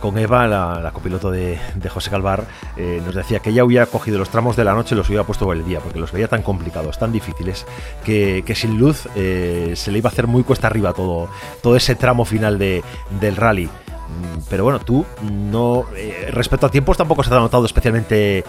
con 0.03 0.17
Eva, 0.17 0.47
la, 0.47 0.91
copiloto 0.93 1.31
de, 1.31 1.57
José 1.87 2.09
Calvar, 2.09 2.43
eh, 2.75 3.01
nos 3.05 3.15
decía 3.15 3.39
que 3.39 3.51
ella 3.51 3.63
hubiera 3.63 3.85
cogido 3.85 4.19
los 4.19 4.27
tramos 4.27 4.57
de 4.57 4.65
la 4.65 4.73
noche 4.73 4.95
y 4.95 4.97
los 4.97 5.07
hubiera 5.07 5.23
puesto 5.23 5.45
por 5.45 5.55
el 5.55 5.63
día, 5.63 5.79
porque 5.79 5.97
los 5.97 6.11
veía 6.11 6.27
tan 6.27 6.41
complicados, 6.41 6.99
tan 6.99 7.13
difíciles, 7.13 7.65
que, 8.03 8.43
sin 8.53 8.77
luz 8.77 9.07
eh, 9.15 9.71
se 9.77 9.93
le 9.93 9.99
iba 9.99 10.09
a 10.09 10.11
hacer 10.11 10.27
muy 10.27 10.43
cuesta 10.43 10.67
arriba 10.67 10.91
todo, 10.91 11.29
todo 11.61 11.77
ese 11.77 11.95
tramo 11.95 12.25
final 12.25 12.59
de, 12.59 12.83
del 13.21 13.37
rally. 13.37 13.67
Mm, 13.67 14.41
pero 14.49 14.65
bueno, 14.65 14.79
tú 14.79 15.05
no. 15.21 15.85
Eh, 15.95 16.29
respecto 16.31 16.65
a 16.65 16.69
tiempos 16.69 16.97
tampoco 16.97 17.23
se 17.23 17.33
ha 17.33 17.39
notado 17.39 17.65
especialmente 17.65 18.43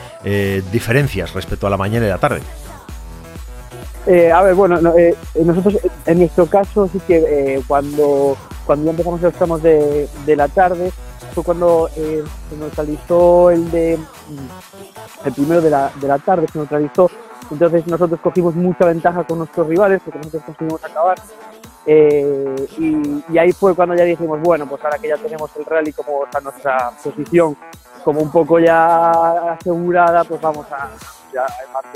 diferencias 0.73 1.33
respecto 1.35 1.69
a 1.69 1.71
la 1.71 1.77
mañana 1.77 2.07
y 2.07 2.09
la 2.09 2.19
tarde. 2.19 2.41
A 4.07 4.43
ver, 4.43 4.55
bueno, 4.55 4.81
nosotros 5.35 5.79
en 6.07 6.19
nuestro 6.19 6.47
caso 6.47 6.89
sí 6.93 7.01
que 7.07 7.63
cuando, 7.67 8.37
cuando 8.67 8.85
ya 8.85 8.91
empezamos 8.91 9.21
los 9.21 9.35
tramos 9.35 9.63
de, 9.63 10.09
de 10.27 10.37
la 10.37 10.49
tarde, 10.49 10.93
fue 11.35 11.43
cuando 11.43 11.91
eh, 11.97 12.23
se 12.49 12.57
neutralizó 12.57 13.51
el 13.51 13.71
de 13.71 13.99
mm, 13.99 15.27
el 15.27 15.33
primero 15.33 15.61
de 15.61 15.71
la, 15.71 15.91
de 16.01 16.09
la 16.09 16.19
tarde, 16.19 16.47
se 16.51 16.59
neutralizó. 16.59 17.11
Entonces 17.51 17.87
nosotros 17.87 18.21
cogimos 18.21 18.55
mucha 18.55 18.87
ventaja 18.87 19.25
con 19.25 19.39
nuestros 19.39 19.67
rivales 19.67 20.01
porque 20.03 20.19
nosotros 20.19 20.45
conseguimos 20.45 20.85
acabar. 20.85 21.19
Eh, 21.87 22.67
y, 22.79 23.39
ahí 23.39 23.53
fue 23.53 23.75
cuando 23.75 23.95
ya 23.95 24.05
dijimos, 24.05 24.41
bueno, 24.41 24.67
pues 24.67 24.83
ahora 24.85 24.99
que 24.99 25.09
ya 25.09 25.17
tenemos 25.19 25.51
el 25.57 25.67
rally 25.67 25.93
como 25.93 26.25
nuestra 26.43 26.93
posición 27.03 27.57
como 28.03 28.21
un 28.21 28.31
poco 28.31 28.59
ya 28.59 29.11
asegurada, 29.53 30.25
pues 30.25 30.41
vamos 30.41 30.67
a, 30.71 30.91
ya 31.35 31.47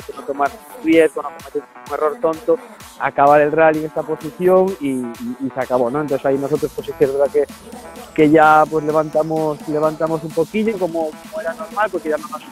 que 0.06 0.12
no 0.14 0.22
tomar 0.22 0.50
riesgo, 0.84 1.22
no 1.22 1.28
cometer 1.28 1.62
un 1.62 1.94
error 1.94 2.16
tonto, 2.20 2.58
acabar 2.98 3.40
el 3.40 3.52
rally 3.52 3.80
en 3.80 3.86
esta 3.86 4.02
posición 4.02 4.74
y, 4.80 5.02
se 5.54 5.60
acabó, 5.60 5.90
¿no? 5.90 6.00
Entonces 6.00 6.26
ahí 6.26 6.36
nosotros 6.36 6.70
pues 6.74 6.88
es 6.88 6.98
verdad 6.98 7.30
que, 7.32 7.44
que 8.14 8.30
ya 8.30 8.64
pues 8.68 8.84
levantamos, 8.84 9.66
levantamos 9.68 10.22
un 10.24 10.30
poquillo 10.30 10.78
como, 10.78 11.10
era 11.40 11.54
normal, 11.54 11.88
porque 11.90 12.10
ya 12.10 12.18
no 12.18 12.28
nos 12.28 12.42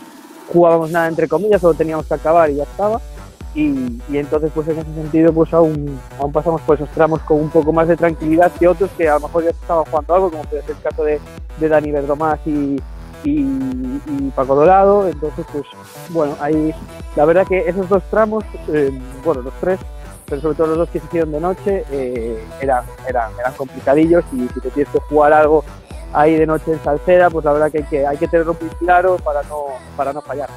jugábamos 0.53 0.91
nada 0.91 1.09
entre 1.09 1.29
comillas, 1.29 1.61
solo 1.61 1.75
teníamos 1.75 2.07
que 2.07 2.15
acabar 2.15 2.49
y 2.51 2.57
ya 2.57 2.63
estaba. 2.63 3.01
Y, 3.55 4.01
entonces 4.13 4.53
pues 4.55 4.69
en 4.69 4.79
ese 4.79 4.95
sentido 4.95 5.33
pues 5.33 5.53
aún, 5.55 5.99
aún 6.21 6.31
pasamos 6.31 6.61
por 6.61 6.77
esos 6.77 6.91
tramos 6.91 7.21
con 7.23 7.41
un 7.41 7.49
poco 7.49 7.73
más 7.73 7.89
de 7.89 7.97
tranquilidad 7.97 8.53
que 8.53 8.69
otros 8.69 8.91
que 8.99 9.09
a 9.09 9.15
lo 9.15 9.21
mejor 9.21 9.45
ya 9.45 9.51
estaban 9.51 9.85
jugando 9.87 10.15
algo, 10.15 10.31
como 10.31 10.43
puede 10.45 10.63
ser 10.63 10.77
el 10.77 10.83
caso 10.83 11.05
de, 11.05 11.19
de 11.59 11.69
Dani 11.69 11.91
Verdomás 11.91 12.39
y, 12.45 12.77
y, 13.27 14.31
Paco 14.35 14.55
Dorado. 14.55 15.09
Entonces, 15.09 15.47
pues 15.53 15.65
bueno, 16.11 16.37
ahí 16.41 16.75
la 17.17 17.25
verdad 17.25 17.47
que 17.47 17.69
esos 17.69 17.89
dos 17.89 18.03
tramos, 18.11 18.45
eh, 18.69 18.91
bueno, 19.25 19.43
los 19.43 19.55
tres, 19.61 19.81
pero 20.27 20.41
sobre 20.41 20.57
todo 20.57 20.67
los 20.69 20.79
dos 20.79 20.91
que 20.91 21.01
se 21.01 21.07
hicieron 21.07 21.33
de 21.33 21.41
noche, 21.41 21.85
eh, 21.91 22.45
eran, 22.61 22.85
eran, 23.09 23.33
eran 23.39 23.55
complicadillos 23.55 24.25
y 24.33 24.49
si 24.49 24.61
te 24.61 24.71
tienes 24.71 24.93
que 24.93 25.01
jugar 25.01 25.33
algo 25.33 25.65
ahí 26.13 26.37
de 26.37 26.47
noche 26.47 26.73
en 26.73 26.83
Salceda, 26.83 27.31
pues 27.31 27.45
la 27.45 27.53
verdad 27.53 27.71
que 27.71 27.79
hay 27.79 27.85
que, 27.85 28.07
hay 28.07 28.17
que 28.17 28.29
tenerlo 28.29 28.57
muy 28.61 28.71
claro 28.77 29.17
para 29.17 29.43
no, 29.45 29.65
para 29.97 30.13
no 30.13 30.23
fallar. 30.23 30.49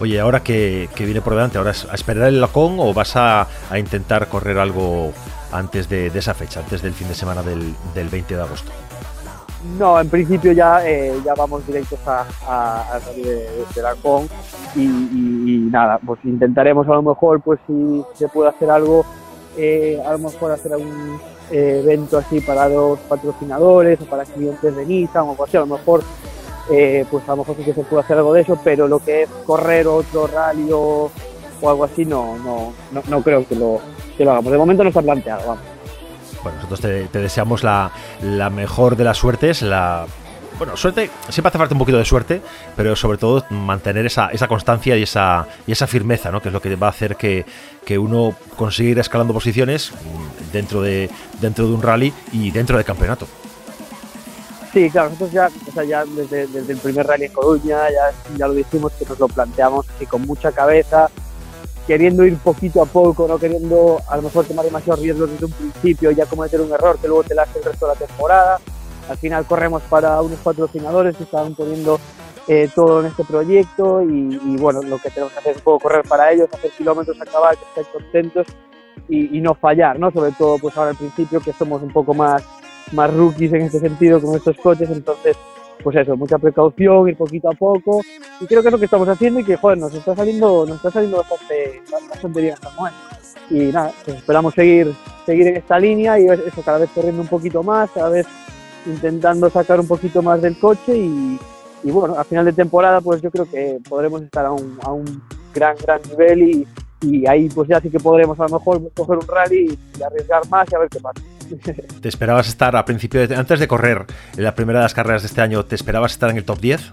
Oye, 0.00 0.18
ahora 0.18 0.40
que, 0.40 0.88
viene 0.98 1.20
por 1.20 1.34
delante, 1.34 1.58
¿ahora 1.58 1.70
es 1.70 1.86
a 1.88 1.94
esperar 1.94 2.28
el 2.28 2.40
lacón 2.40 2.76
o 2.78 2.92
vas 2.92 3.14
a, 3.16 3.42
a 3.42 4.26
correr 4.28 4.58
algo 4.58 5.12
antes 5.52 5.88
de, 5.88 6.08
esa 6.08 6.34
fecha, 6.34 6.60
antes 6.60 6.82
del 6.82 6.92
fin 6.94 7.08
de 7.08 7.14
semana 7.14 7.42
del, 7.42 7.74
del 7.94 8.08
20 8.08 8.34
de 8.34 8.42
agosto? 8.42 8.72
No, 9.78 9.98
en 9.98 10.10
principio 10.10 10.52
ya, 10.52 10.86
eh, 10.86 11.18
ya 11.24 11.34
vamos 11.34 11.66
directos 11.66 11.98
a, 12.06 13.00
salir 13.02 13.26
de, 13.26 13.48
con 14.02 14.28
y, 14.76 15.68
nada, 15.70 15.98
pues 16.04 16.20
intentaremos 16.24 16.86
a 16.86 16.92
lo 16.92 17.02
mejor, 17.02 17.40
pues 17.40 17.58
si 17.66 18.04
se 18.14 18.28
puede 18.28 18.50
hacer 18.50 18.70
algo, 18.70 19.06
eh, 19.56 20.00
a 20.06 20.12
lo 20.12 20.18
mejor 20.18 20.52
hacer 20.52 20.74
algún 20.74 21.18
eh, 21.50 21.80
evento 21.82 22.18
así 22.18 22.40
para 22.40 22.68
los 22.68 22.98
patrocinadores 23.00 24.00
o 24.02 24.04
para 24.04 24.24
clientes 24.24 24.76
de 24.76 24.84
Nissan 24.84 25.24
o 25.24 25.30
algo 25.30 25.44
así, 25.44 25.56
a 25.56 25.60
lo 25.60 25.66
mejor, 25.66 26.02
pues 26.68 27.28
a 27.28 27.30
lo 27.32 27.36
mejor 27.38 27.56
sí 27.56 27.64
que 27.64 27.74
se 27.74 27.84
puede 27.84 28.02
hacer 28.02 28.18
algo 28.18 28.34
de 28.34 28.42
eso, 28.42 28.58
pero 28.62 28.86
lo 28.86 28.98
que 28.98 29.22
es 29.22 29.30
correr 29.46 29.86
otro 29.86 30.26
rally 30.26 30.68
o, 30.72 31.10
algo 31.62 31.84
así, 31.84 32.04
no, 32.04 32.36
no, 32.38 32.74
no, 32.92 33.02
no 33.08 33.22
creo 33.22 33.46
que 33.48 33.56
lo, 33.56 33.80
que 34.18 34.24
lo 34.24 34.32
hagamos. 34.32 34.52
De 34.52 34.58
momento 34.58 34.82
no 34.82 34.90
está 34.90 35.00
planteado, 35.00 35.48
vamos. 35.48 35.73
Bueno, 36.44 36.58
nosotros 36.58 36.80
te, 37.10 37.18
deseamos 37.18 37.64
la, 37.64 37.90
mejor 38.52 38.96
de 38.96 39.04
las 39.04 39.16
suertes, 39.16 39.62
la 39.62 40.06
bueno, 40.58 40.76
suerte, 40.76 41.10
siempre 41.30 41.48
hace 41.48 41.58
falta 41.58 41.74
un 41.74 41.80
poquito 41.80 41.98
de 41.98 42.04
suerte, 42.04 42.40
pero 42.76 42.94
sobre 42.94 43.18
todo 43.18 43.44
mantener 43.50 44.06
esa, 44.06 44.28
esa 44.28 44.46
constancia 44.46 44.96
y 44.96 45.02
esa, 45.02 45.48
y 45.66 45.72
esa 45.72 45.88
firmeza, 45.88 46.30
¿no? 46.30 46.40
que 46.40 46.50
es 46.50 46.52
lo 46.52 46.62
que 46.62 46.76
va 46.76 46.88
a 46.88 46.90
hacer 46.90 47.16
que, 47.16 47.44
uno 47.98 48.36
consiga 48.56 48.90
ir 48.90 48.98
escalando 48.98 49.32
posiciones 49.32 49.90
dentro 50.52 50.80
de, 50.82 51.10
dentro 51.40 51.66
de 51.66 51.74
un 51.74 51.82
rally 51.82 52.12
y 52.30 52.50
dentro 52.52 52.76
del 52.76 52.84
campeonato. 52.84 53.26
Sí, 54.72 54.90
claro, 54.90 55.10
nosotros 55.10 55.32
ya, 55.32 55.48
ya 55.84 56.04
desde, 56.04 56.42
el 56.42 56.78
primer 56.78 57.06
rally 57.06 57.24
en 57.24 57.32
Coruña 57.32 57.78
ya, 57.90 58.36
ya 58.36 58.46
lo 58.46 58.52
dijimos 58.52 58.92
que 58.92 59.06
nos 59.06 59.18
lo 59.18 59.28
planteamos 59.28 59.86
así 59.96 60.04
con 60.04 60.22
mucha 60.22 60.52
cabeza, 60.52 61.08
queriendo 61.86 62.24
ir 62.24 62.36
poquito 62.38 62.82
a 62.82 62.86
poco, 62.86 63.28
no 63.28 63.38
queriendo 63.38 64.00
a 64.08 64.16
lo 64.16 64.22
mejor 64.22 64.44
tomar 64.46 64.64
demasiados 64.64 65.02
riesgos 65.02 65.30
desde 65.30 65.46
un 65.46 65.52
principio 65.52 66.10
y 66.10 66.14
ya 66.14 66.26
cometer 66.26 66.60
un 66.60 66.72
error 66.72 66.98
que 66.98 67.08
luego 67.08 67.24
te 67.24 67.34
la 67.34 67.42
hace 67.42 67.58
el 67.58 67.64
resto 67.64 67.86
de 67.86 67.94
la 67.94 67.98
temporada. 67.98 68.58
Al 69.08 69.16
final 69.18 69.44
corremos 69.44 69.82
para 69.82 70.20
unos 70.22 70.38
patrocinadores 70.38 71.16
que 71.16 71.24
estaban 71.24 71.54
poniendo 71.54 72.00
eh, 72.46 72.68
todo 72.74 73.00
en 73.00 73.06
este 73.06 73.24
proyecto 73.24 74.02
y, 74.02 74.56
bueno, 74.56 74.82
lo 74.82 74.98
que 74.98 75.10
tenemos 75.10 75.32
que 75.32 75.38
hacer 75.38 75.52
es 75.52 75.58
un 75.58 75.64
poco 75.64 75.80
correr 75.80 76.06
para 76.06 76.30
ellos, 76.32 76.48
hacer 76.52 76.70
kilómetros, 76.72 77.20
acabar, 77.20 77.56
que 77.56 77.64
estén 77.64 77.92
contentos 77.92 78.46
y, 79.08 79.40
no 79.40 79.54
fallar, 79.54 79.98
¿no? 79.98 80.10
Sobre 80.10 80.32
todo 80.32 80.58
pues 80.58 80.76
ahora 80.76 80.90
al 80.90 80.96
principio 80.96 81.40
que 81.40 81.52
somos 81.52 81.82
un 81.82 81.92
poco 81.92 82.14
más, 82.14 82.42
más 82.92 83.12
rookies 83.12 83.52
en 83.52 83.62
este 83.62 83.80
sentido 83.80 84.20
con 84.20 84.34
estos 84.36 84.56
coches, 84.56 84.88
entonces 84.90 85.36
pues 85.82 85.96
eso, 85.96 86.16
mucha 86.16 86.38
precaución, 86.38 87.08
ir 87.08 87.16
poquito 87.16 87.50
a 87.50 87.54
poco. 87.54 88.00
Y 88.40 88.46
creo 88.46 88.62
que 88.62 88.68
es 88.68 88.72
lo 88.72 88.78
que 88.78 88.86
estamos 88.86 89.08
haciendo 89.08 89.40
y 89.40 89.44
que, 89.44 89.56
joder, 89.56 89.78
nos 89.78 89.94
está 89.94 90.14
saliendo, 90.14 90.66
nos 90.66 90.76
está 90.76 90.90
saliendo 90.90 91.18
bastante, 91.18 91.82
bastante 92.10 92.40
bien 92.40 92.56
Samuel. 92.56 92.92
Y 93.50 93.58
nada, 93.72 93.92
pues 94.04 94.16
esperamos 94.18 94.54
seguir, 94.54 94.94
seguir 95.26 95.48
en 95.48 95.56
esta 95.56 95.78
línea 95.78 96.18
y 96.18 96.26
eso, 96.26 96.62
cada 96.64 96.78
vez 96.78 96.90
corriendo 96.94 97.22
un 97.22 97.28
poquito 97.28 97.62
más, 97.62 97.90
cada 97.90 98.08
vez 98.08 98.26
intentando 98.86 99.50
sacar 99.50 99.80
un 99.80 99.86
poquito 99.86 100.22
más 100.22 100.40
del 100.40 100.58
coche 100.58 100.96
y, 100.96 101.38
y 101.82 101.90
bueno, 101.90 102.18
a 102.18 102.24
final 102.24 102.44
de 102.44 102.52
temporada 102.52 103.00
pues 103.00 103.20
yo 103.22 103.30
creo 103.30 103.46
que 103.50 103.78
podremos 103.88 104.22
estar 104.22 104.44
a 104.46 104.52
un, 104.52 104.78
a 104.82 104.92
un 104.92 105.22
gran, 105.54 105.76
gran 105.76 106.00
nivel 106.08 106.42
y, 106.42 106.68
y 107.02 107.26
ahí 107.26 107.48
pues 107.48 107.68
ya 107.68 107.80
sí 107.80 107.90
que 107.90 108.00
podremos 108.00 108.38
a 108.40 108.44
lo 108.44 108.58
mejor 108.58 108.92
coger 108.94 109.18
un 109.18 109.26
rally 109.26 109.78
y 109.98 110.02
arriesgar 110.02 110.48
más 110.48 110.66
y 110.70 110.74
a 110.74 110.78
ver 110.78 110.88
qué 110.88 111.00
pasa. 111.00 111.20
¿Te 112.00 112.08
esperabas 112.08 112.48
estar 112.48 112.76
a 112.76 112.84
principio, 112.84 113.26
de, 113.26 113.34
antes 113.34 113.60
de 113.60 113.68
correr 113.68 114.04
en 114.36 114.44
la 114.44 114.54
primera 114.54 114.80
de 114.80 114.84
las 114.84 114.94
carreras 114.94 115.22
de 115.22 115.28
este 115.28 115.40
año, 115.40 115.64
¿te 115.64 115.74
esperabas 115.74 116.12
estar 116.12 116.30
en 116.30 116.36
el 116.36 116.44
top 116.44 116.60
10? 116.60 116.92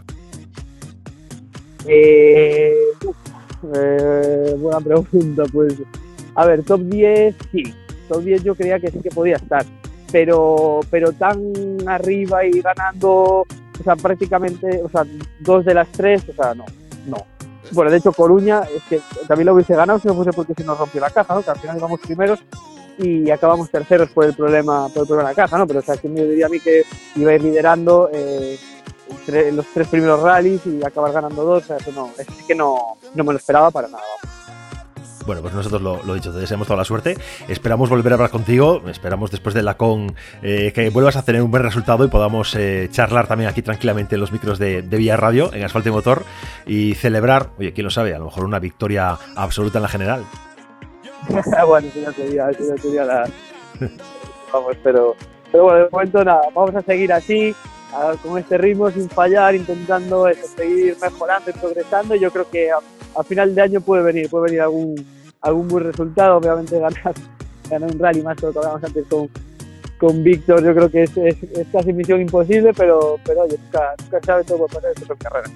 Eh, 1.87 2.73
eh, 3.75 4.55
buena 4.57 4.79
pregunta, 4.79 5.43
pues. 5.51 5.75
A 6.35 6.45
ver, 6.45 6.63
top 6.63 6.81
10, 6.81 7.35
sí. 7.51 7.73
Top 8.07 8.23
10 8.23 8.43
yo 8.43 8.55
creía 8.55 8.79
que 8.79 8.91
sí 8.91 8.99
que 9.01 9.09
podía 9.09 9.35
estar. 9.37 9.65
Pero, 10.11 10.81
pero 10.89 11.13
tan 11.13 11.41
arriba 11.87 12.45
y 12.45 12.61
ganando, 12.61 13.45
o 13.79 13.83
sea, 13.83 13.95
prácticamente, 13.95 14.81
o 14.83 14.89
sea, 14.89 15.03
dos 15.39 15.63
de 15.63 15.73
las 15.73 15.87
tres, 15.89 16.23
o 16.27 16.33
sea, 16.33 16.53
no, 16.53 16.65
no. 17.07 17.25
Bueno, 17.71 17.89
de 17.89 17.97
hecho, 17.97 18.11
Coruña, 18.11 18.63
es 18.63 18.83
que 18.89 18.99
también 19.27 19.45
lo 19.45 19.53
hubiese 19.53 19.73
ganado 19.73 19.97
si 19.99 20.07
no 20.07 20.15
fuese 20.15 20.33
porque 20.33 20.53
se 20.53 20.65
nos 20.65 20.77
rompió 20.77 20.99
la 20.99 21.09
caja, 21.09 21.33
¿no? 21.33 21.41
Que 21.41 21.51
al 21.51 21.59
final 21.59 21.77
íbamos 21.77 22.01
primeros 22.01 22.39
y 22.97 23.29
acabamos 23.29 23.69
terceros 23.69 24.09
por 24.09 24.25
el 24.25 24.33
problema 24.33 24.89
por 24.89 25.03
el 25.03 25.07
problema 25.07 25.29
de 25.29 25.35
la 25.35 25.43
caja, 25.43 25.57
¿no? 25.57 25.67
Pero 25.67 25.79
o 25.79 25.83
sea, 25.83 25.97
¿quién 25.97 26.13
me 26.13 26.23
diría 26.23 26.45
a 26.45 26.49
mí 26.49 26.59
que 26.59 26.83
iba 27.15 27.31
a 27.31 27.35
ir 27.35 27.43
liderando 27.43 28.09
eh, 28.13 28.57
los 29.53 29.65
tres 29.73 29.87
primeros 29.87 30.21
rallies 30.21 30.65
y 30.65 30.83
acabar 30.83 31.11
ganando 31.11 31.43
dos? 31.43 31.63
O 31.63 31.67
sea, 31.67 31.77
eso 31.77 31.91
no, 31.91 32.11
es 32.17 32.27
que 32.45 32.55
no, 32.55 32.97
no 33.13 33.23
me 33.23 33.33
lo 33.33 33.39
esperaba 33.39 33.71
para 33.71 33.87
nada. 33.87 34.03
Bueno, 35.25 35.41
pues 35.41 35.53
nosotros 35.53 35.81
lo, 35.81 36.03
lo, 36.03 36.15
dicho, 36.15 36.33
te 36.33 36.39
deseamos 36.39 36.67
toda 36.67 36.77
la 36.77 36.85
suerte. 36.85 37.17
Esperamos 37.47 37.89
volver 37.89 38.11
a 38.13 38.15
hablar 38.15 38.31
contigo. 38.31 38.81
Esperamos 38.87 39.31
después 39.31 39.53
de 39.53 39.61
la 39.61 39.77
con 39.77 40.15
eh, 40.41 40.71
que 40.73 40.89
vuelvas 40.89 41.15
a 41.15 41.23
tener 41.23 41.41
un 41.41 41.51
buen 41.51 41.63
resultado 41.63 42.03
y 42.05 42.07
podamos 42.07 42.55
eh, 42.55 42.89
charlar 42.91 43.27
también 43.27 43.49
aquí 43.49 43.61
tranquilamente 43.61 44.15
en 44.15 44.21
los 44.21 44.31
micros 44.31 44.57
de, 44.57 44.81
de 44.81 44.97
Vía 44.97 45.17
Radio, 45.17 45.53
en 45.53 45.63
Asfalto 45.63 45.89
y 45.89 45.91
Motor, 45.91 46.25
y 46.65 46.95
celebrar, 46.95 47.51
oye, 47.59 47.73
quién 47.73 47.85
lo 47.85 47.91
sabe, 47.91 48.15
a 48.15 48.19
lo 48.19 48.25
mejor 48.25 48.45
una 48.45 48.59
victoria 48.59 49.17
absoluta 49.35 49.77
en 49.77 49.83
la 49.83 49.89
general. 49.89 50.25
bueno, 51.67 51.87
eso 51.87 51.99
ya 51.99 52.13
sería, 52.13 52.49
eso 52.49 52.75
ya 52.75 52.81
sería 52.81 53.05
la... 53.05 53.29
Vamos, 54.53 54.75
pero, 54.83 55.15
pero 55.51 55.63
bueno, 55.63 55.79
de 55.79 55.89
momento 55.89 56.23
nada, 56.23 56.41
vamos 56.53 56.75
a 56.75 56.81
seguir 56.81 57.13
así, 57.13 57.55
con 58.23 58.37
este 58.37 58.57
ritmo, 58.57 58.89
sin 58.91 59.09
fallar, 59.09 59.55
intentando 59.55 60.27
seguir 60.55 60.97
mejorando 61.01 61.49
y 61.49 61.53
progresando. 61.53 62.15
Yo 62.15 62.31
creo 62.31 62.49
que 62.49 62.69
a, 62.71 63.23
final 63.23 63.53
de 63.53 63.61
año 63.61 63.81
puede 63.81 64.03
venir, 64.03 64.29
puede 64.29 64.45
venir 64.45 64.61
algún, 64.61 64.95
algún 65.41 65.67
buen 65.67 65.85
resultado, 65.85 66.37
obviamente 66.37 66.79
ganar, 66.79 67.13
ganar 67.69 67.91
un 67.91 67.99
rally 67.99 68.21
más 68.21 68.41
lo 68.41 68.51
que 68.51 68.59
hablábamos 68.59 68.83
antes 68.83 69.05
con, 69.07 69.29
con 69.97 70.23
Víctor, 70.23 70.63
yo 70.63 70.73
creo 70.73 70.89
que 70.89 71.03
es, 71.03 71.17
es, 71.17 71.67
casi 71.71 71.93
misión 71.93 72.21
imposible, 72.21 72.73
pero, 72.73 73.19
pero 73.25 73.41
oye, 73.41 73.57
nunca, 73.63 73.93
nunca 74.01 74.19
sabe 74.25 74.43
todo 74.43 74.57
puede 74.59 74.73
pasar, 74.73 74.91
esto 74.91 75.05
son 75.05 75.17
carreras. 75.17 75.51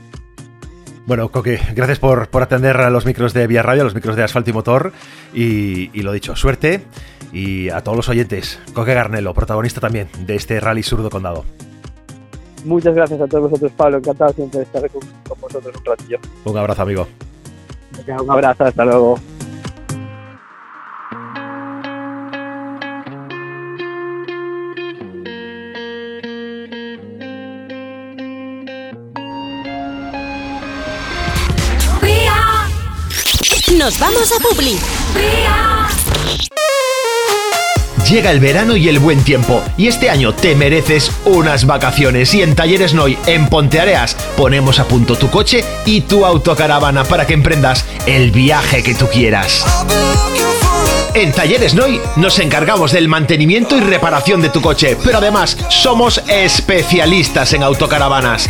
Bueno, 1.06 1.30
Coque, 1.30 1.60
gracias 1.76 2.00
por, 2.00 2.30
por 2.30 2.42
atender 2.42 2.78
a 2.78 2.90
los 2.90 3.06
micros 3.06 3.34
de 3.34 3.46
Vía 3.46 3.62
Radio, 3.62 3.82
a 3.82 3.86
los 3.86 3.94
micros 3.94 4.16
de 4.16 4.24
Asfalto 4.24 4.50
y 4.50 4.54
Motor. 4.54 4.92
Y, 5.34 5.92
y, 5.98 6.02
lo 6.02 6.12
dicho, 6.12 6.36
suerte. 6.36 6.82
Y 7.32 7.70
a 7.70 7.82
todos 7.82 7.96
los 7.96 8.10
oyentes, 8.10 8.60
Coque 8.74 8.94
Garnelo, 8.94 9.34
protagonista 9.34 9.80
también 9.80 10.08
de 10.20 10.36
este 10.36 10.60
Rally 10.60 10.82
Surdo 10.82 11.10
Condado. 11.10 11.46
Muchas 12.64 12.96
gracias 12.96 13.22
a 13.22 13.28
todos 13.28 13.52
vosotros, 13.52 13.72
Pablo. 13.78 13.98
Encantado 13.98 14.34
siempre 14.34 14.60
de 14.60 14.66
estar 14.66 14.90
con, 14.90 15.02
con 15.28 15.40
vosotros 15.40 15.76
un 15.78 15.86
ratillo. 15.86 16.18
Un 16.44 16.58
abrazo, 16.58 16.82
amigo. 16.82 17.08
Un 18.20 18.32
abrazo, 18.32 18.64
hasta 18.66 18.86
luego. 18.86 19.20
Vamos 34.00 34.32
a 34.32 34.40
Publi. 34.40 34.80
Llega 38.10 38.32
el 38.32 38.40
verano 38.40 38.76
y 38.76 38.90
el 38.90 38.98
buen 38.98 39.24
tiempo, 39.24 39.62
y 39.78 39.86
este 39.88 40.10
año 40.10 40.34
te 40.34 40.56
mereces 40.56 41.12
unas 41.24 41.68
vacaciones. 41.68 42.34
Y 42.34 42.42
en 42.42 42.56
Talleres 42.56 42.96
Noy, 42.96 43.16
en 43.28 43.48
Ponteareas, 43.48 44.16
ponemos 44.38 44.80
a 44.80 44.88
punto 44.88 45.16
tu 45.16 45.30
coche 45.30 45.64
y 45.86 46.02
tu 46.02 46.26
autocaravana 46.26 47.04
para 47.04 47.28
que 47.28 47.36
emprendas 47.36 47.86
el 48.08 48.32
viaje 48.32 48.82
que 48.82 48.96
tú 48.96 49.08
quieras. 49.08 49.64
En 51.16 51.32
Talleres 51.32 51.74
Noy 51.74 52.02
nos 52.18 52.40
encargamos 52.40 52.92
del 52.92 53.08
mantenimiento 53.08 53.78
y 53.78 53.80
reparación 53.80 54.42
de 54.42 54.50
tu 54.50 54.62
coche, 54.62 54.98
pero 55.02 55.20
además 55.20 55.58
somos 55.70 56.22
especialistas 56.28 57.54
en 57.54 57.64
autocaravanas. 57.64 58.50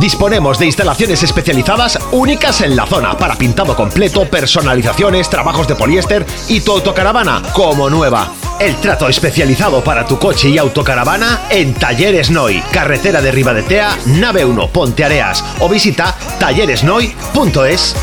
Disponemos 0.00 0.58
de 0.58 0.64
instalaciones 0.64 1.22
especializadas 1.22 1.98
únicas 2.10 2.62
en 2.62 2.76
la 2.76 2.86
zona 2.86 3.14
para 3.18 3.34
pintado 3.34 3.76
completo, 3.76 4.24
personalizaciones, 4.24 5.28
trabajos 5.28 5.68
de 5.68 5.74
poliéster 5.74 6.24
y 6.48 6.62
tu 6.62 6.72
autocaravana 6.72 7.42
como 7.52 7.90
nueva. 7.90 8.32
El 8.58 8.76
trato 8.76 9.06
especializado 9.06 9.84
para 9.84 10.06
tu 10.06 10.18
coche 10.18 10.48
y 10.48 10.56
autocaravana 10.56 11.42
en 11.50 11.74
Talleres 11.74 12.30
Noy, 12.30 12.62
carretera 12.72 13.20
de 13.20 13.32
Ribadetea, 13.32 13.98
nave 14.06 14.46
1, 14.46 14.68
Ponteareas 14.68 15.44
o 15.58 15.68
visita 15.68 16.16
talleresnoy.es. 16.40 17.94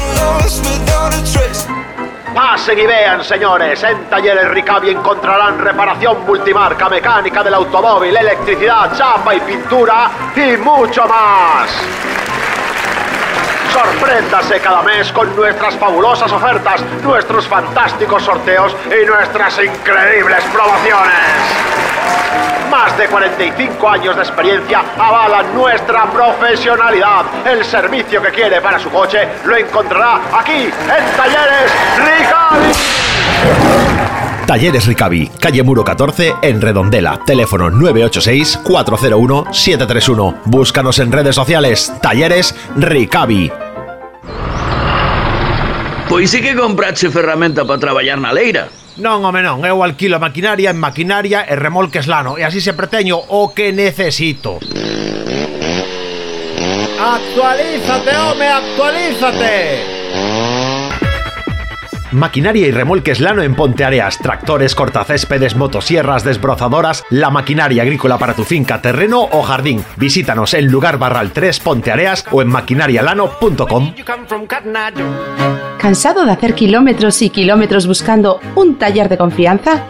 Pasen 2.35 2.77
y 2.77 2.85
vean, 2.85 3.23
señores. 3.23 3.81
En 3.83 4.09
Talleres 4.09 4.49
Ricavi 4.49 4.89
encontrarán 4.89 5.57
reparación 5.57 6.25
multimarca, 6.25 6.89
mecánica 6.89 7.41
del 7.41 7.53
automóvil, 7.53 8.13
electricidad, 8.13 8.93
chapa 8.97 9.35
y 9.35 9.39
pintura 9.39 10.11
y 10.35 10.57
mucho 10.57 11.07
más. 11.07 11.69
Sorpréndase 13.71 14.59
cada 14.59 14.81
mes 14.81 15.13
con 15.13 15.33
nuestras 15.33 15.75
fabulosas 15.75 16.29
ofertas, 16.29 16.81
nuestros 17.01 17.47
fantásticos 17.47 18.23
sorteos 18.23 18.75
y 18.87 19.05
nuestras 19.05 19.57
increíbles 19.63 20.43
promociones. 20.51 21.74
Más 22.69 22.95
de 22.97 23.07
45 23.07 23.89
años 23.89 24.15
de 24.15 24.21
experiencia 24.21 24.83
avalan 24.97 25.53
nuestra 25.53 26.05
profesionalidad. 26.11 27.25
El 27.45 27.63
servicio 27.63 28.19
que 28.21 28.29
quiere 28.29 28.59
para 28.61 28.79
su 28.79 28.89
coche 28.89 29.27
lo 29.45 29.55
encontrará 29.55 30.19
aquí 30.33 30.63
en 30.63 30.71
Talleres 31.15 31.71
Ricavi. 31.97 32.73
Talleres 34.45 34.85
Ricavi, 34.85 35.31
calle 35.39 35.63
Muro 35.63 35.83
14, 35.83 36.35
en 36.41 36.61
Redondela. 36.61 37.19
Teléfono 37.25 37.71
986-401-731. 37.71 40.41
Búscanos 40.45 40.99
en 40.99 41.11
redes 41.11 41.35
sociales. 41.35 41.91
Talleres 42.01 42.55
Ricavi. 42.75 43.51
Pois 46.07 46.29
sí 46.29 46.41
que 46.41 46.55
comprache 46.55 47.09
ferramenta 47.09 47.65
para 47.65 47.79
traballar 47.79 48.19
na 48.19 48.31
leira. 48.31 48.67
Non, 48.97 49.25
home, 49.25 49.43
non, 49.43 49.59
eu 49.67 49.83
alquilo 49.83 50.19
maquinaria 50.19 50.71
en 50.71 50.79
maquinaria 50.79 51.43
e 51.43 51.55
remolques 51.59 52.07
lano 52.07 52.39
e 52.39 52.47
así 52.47 52.63
sempre 52.63 52.87
teño 52.87 53.19
o 53.19 53.51
que 53.51 53.75
necesito. 53.75 54.59
Actualízate, 56.95 58.15
home, 58.15 58.47
actualízate. 58.47 59.55
Maquinaria 62.15 62.67
y 62.67 62.71
remolques 62.71 63.19
Lano 63.19 63.41
en 63.41 63.55
Ponteareas, 63.55 64.19
tractores, 64.19 64.73
cortacéspedes, 64.73 65.57
motosierras, 65.57 66.23
desbrozadoras, 66.23 67.03
la 67.09 67.29
maquinaria 67.29 67.81
agrícola 67.81 68.17
para 68.17 68.33
tu 68.33 68.45
finca, 68.45 68.81
terreno 68.81 69.27
o 69.31 69.43
jardín. 69.43 69.83
Visítanos 69.97 70.53
en 70.53 70.71
Lugar 70.71 70.97
Barral 70.97 71.31
3 71.31 71.59
Ponteareas 71.59 72.25
o 72.31 72.41
en 72.41 72.47
maquinarialano.com. 72.47 73.93
¿Cansado 75.85 76.25
de 76.25 76.31
hacer 76.31 76.55
kilómetros 76.55 77.21
y 77.21 77.29
kilómetros 77.29 77.85
buscando 77.85 78.39
un 78.55 78.79
taller 78.79 79.07
de 79.07 79.19
confianza? 79.19 79.83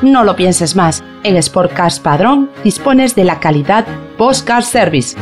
No 0.00 0.24
lo 0.24 0.34
pienses 0.34 0.76
más. 0.76 1.04
En 1.24 1.36
Sport 1.36 1.74
Cars 1.74 2.00
Padrón 2.00 2.48
dispones 2.64 3.14
de 3.14 3.24
la 3.24 3.38
calidad 3.38 3.84
Post 4.16 4.46
Car 4.46 4.64
Service 4.64 5.18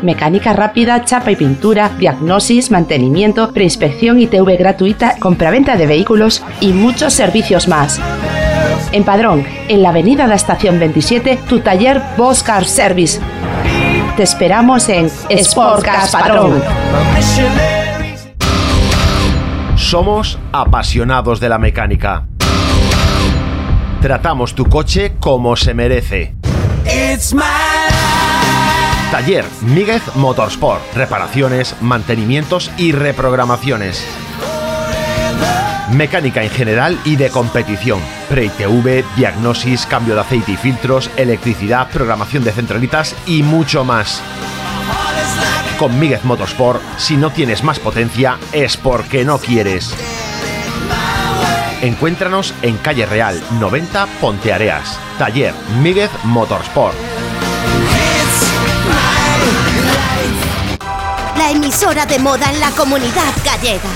mecánica 0.00 0.54
rápida, 0.54 1.04
chapa 1.04 1.30
y 1.30 1.36
pintura, 1.36 1.90
diagnosis, 1.98 2.70
mantenimiento, 2.70 3.52
preinspección 3.52 4.18
y 4.18 4.28
TV 4.28 4.56
gratuita, 4.56 5.18
compraventa 5.18 5.76
de 5.76 5.86
vehículos 5.86 6.42
y 6.62 6.68
muchos 6.68 7.12
servicios 7.12 7.68
más. 7.68 8.00
En 8.92 9.04
Padrón, 9.04 9.44
en 9.68 9.82
la 9.82 9.90
avenida 9.90 10.22
de 10.22 10.30
la 10.30 10.36
Estación 10.36 10.80
27, 10.80 11.40
tu 11.46 11.60
taller 11.60 12.00
Boss 12.16 12.42
Car 12.42 12.64
Service. 12.64 13.20
Te 14.16 14.22
esperamos 14.22 14.88
en 14.88 15.10
Sport 15.28 15.84
Cars 15.84 16.12
Padrón. 16.12 16.62
Somos 19.88 20.38
apasionados 20.52 21.40
de 21.40 21.48
la 21.48 21.56
mecánica. 21.56 22.26
Tratamos 24.02 24.54
tu 24.54 24.66
coche 24.66 25.14
como 25.18 25.56
se 25.56 25.72
merece. 25.72 26.34
Taller 29.10 29.46
Míguez 29.62 30.02
Motorsport. 30.14 30.82
Reparaciones, 30.94 31.74
mantenimientos 31.80 32.70
y 32.76 32.92
reprogramaciones. 32.92 34.04
Mecánica 35.94 36.42
en 36.42 36.50
general 36.50 36.98
y 37.06 37.16
de 37.16 37.30
competición. 37.30 38.00
Pre-ITV, 38.28 39.06
diagnosis, 39.16 39.86
cambio 39.86 40.16
de 40.16 40.20
aceite 40.20 40.52
y 40.52 40.56
filtros, 40.58 41.10
electricidad, 41.16 41.88
programación 41.90 42.44
de 42.44 42.52
centralitas 42.52 43.16
y 43.26 43.42
mucho 43.42 43.86
más. 43.86 44.22
Con 45.78 45.96
Míguez 46.00 46.24
Motorsport, 46.24 46.82
si 46.98 47.16
no 47.16 47.30
tienes 47.30 47.62
más 47.62 47.78
potencia, 47.78 48.36
es 48.50 48.76
porque 48.76 49.24
no 49.24 49.38
quieres. 49.38 49.94
Encuéntranos 51.80 52.52
en 52.62 52.76
Calle 52.78 53.06
Real 53.06 53.40
90 53.60 54.06
Ponteareas. 54.20 54.98
Taller 55.18 55.54
Míguez 55.80 56.10
Motorsport. 56.24 56.96
La 61.36 61.50
emisora 61.52 62.04
de 62.06 62.18
moda 62.18 62.50
en 62.50 62.58
la 62.58 62.72
comunidad 62.72 63.32
gallega. 63.44 63.88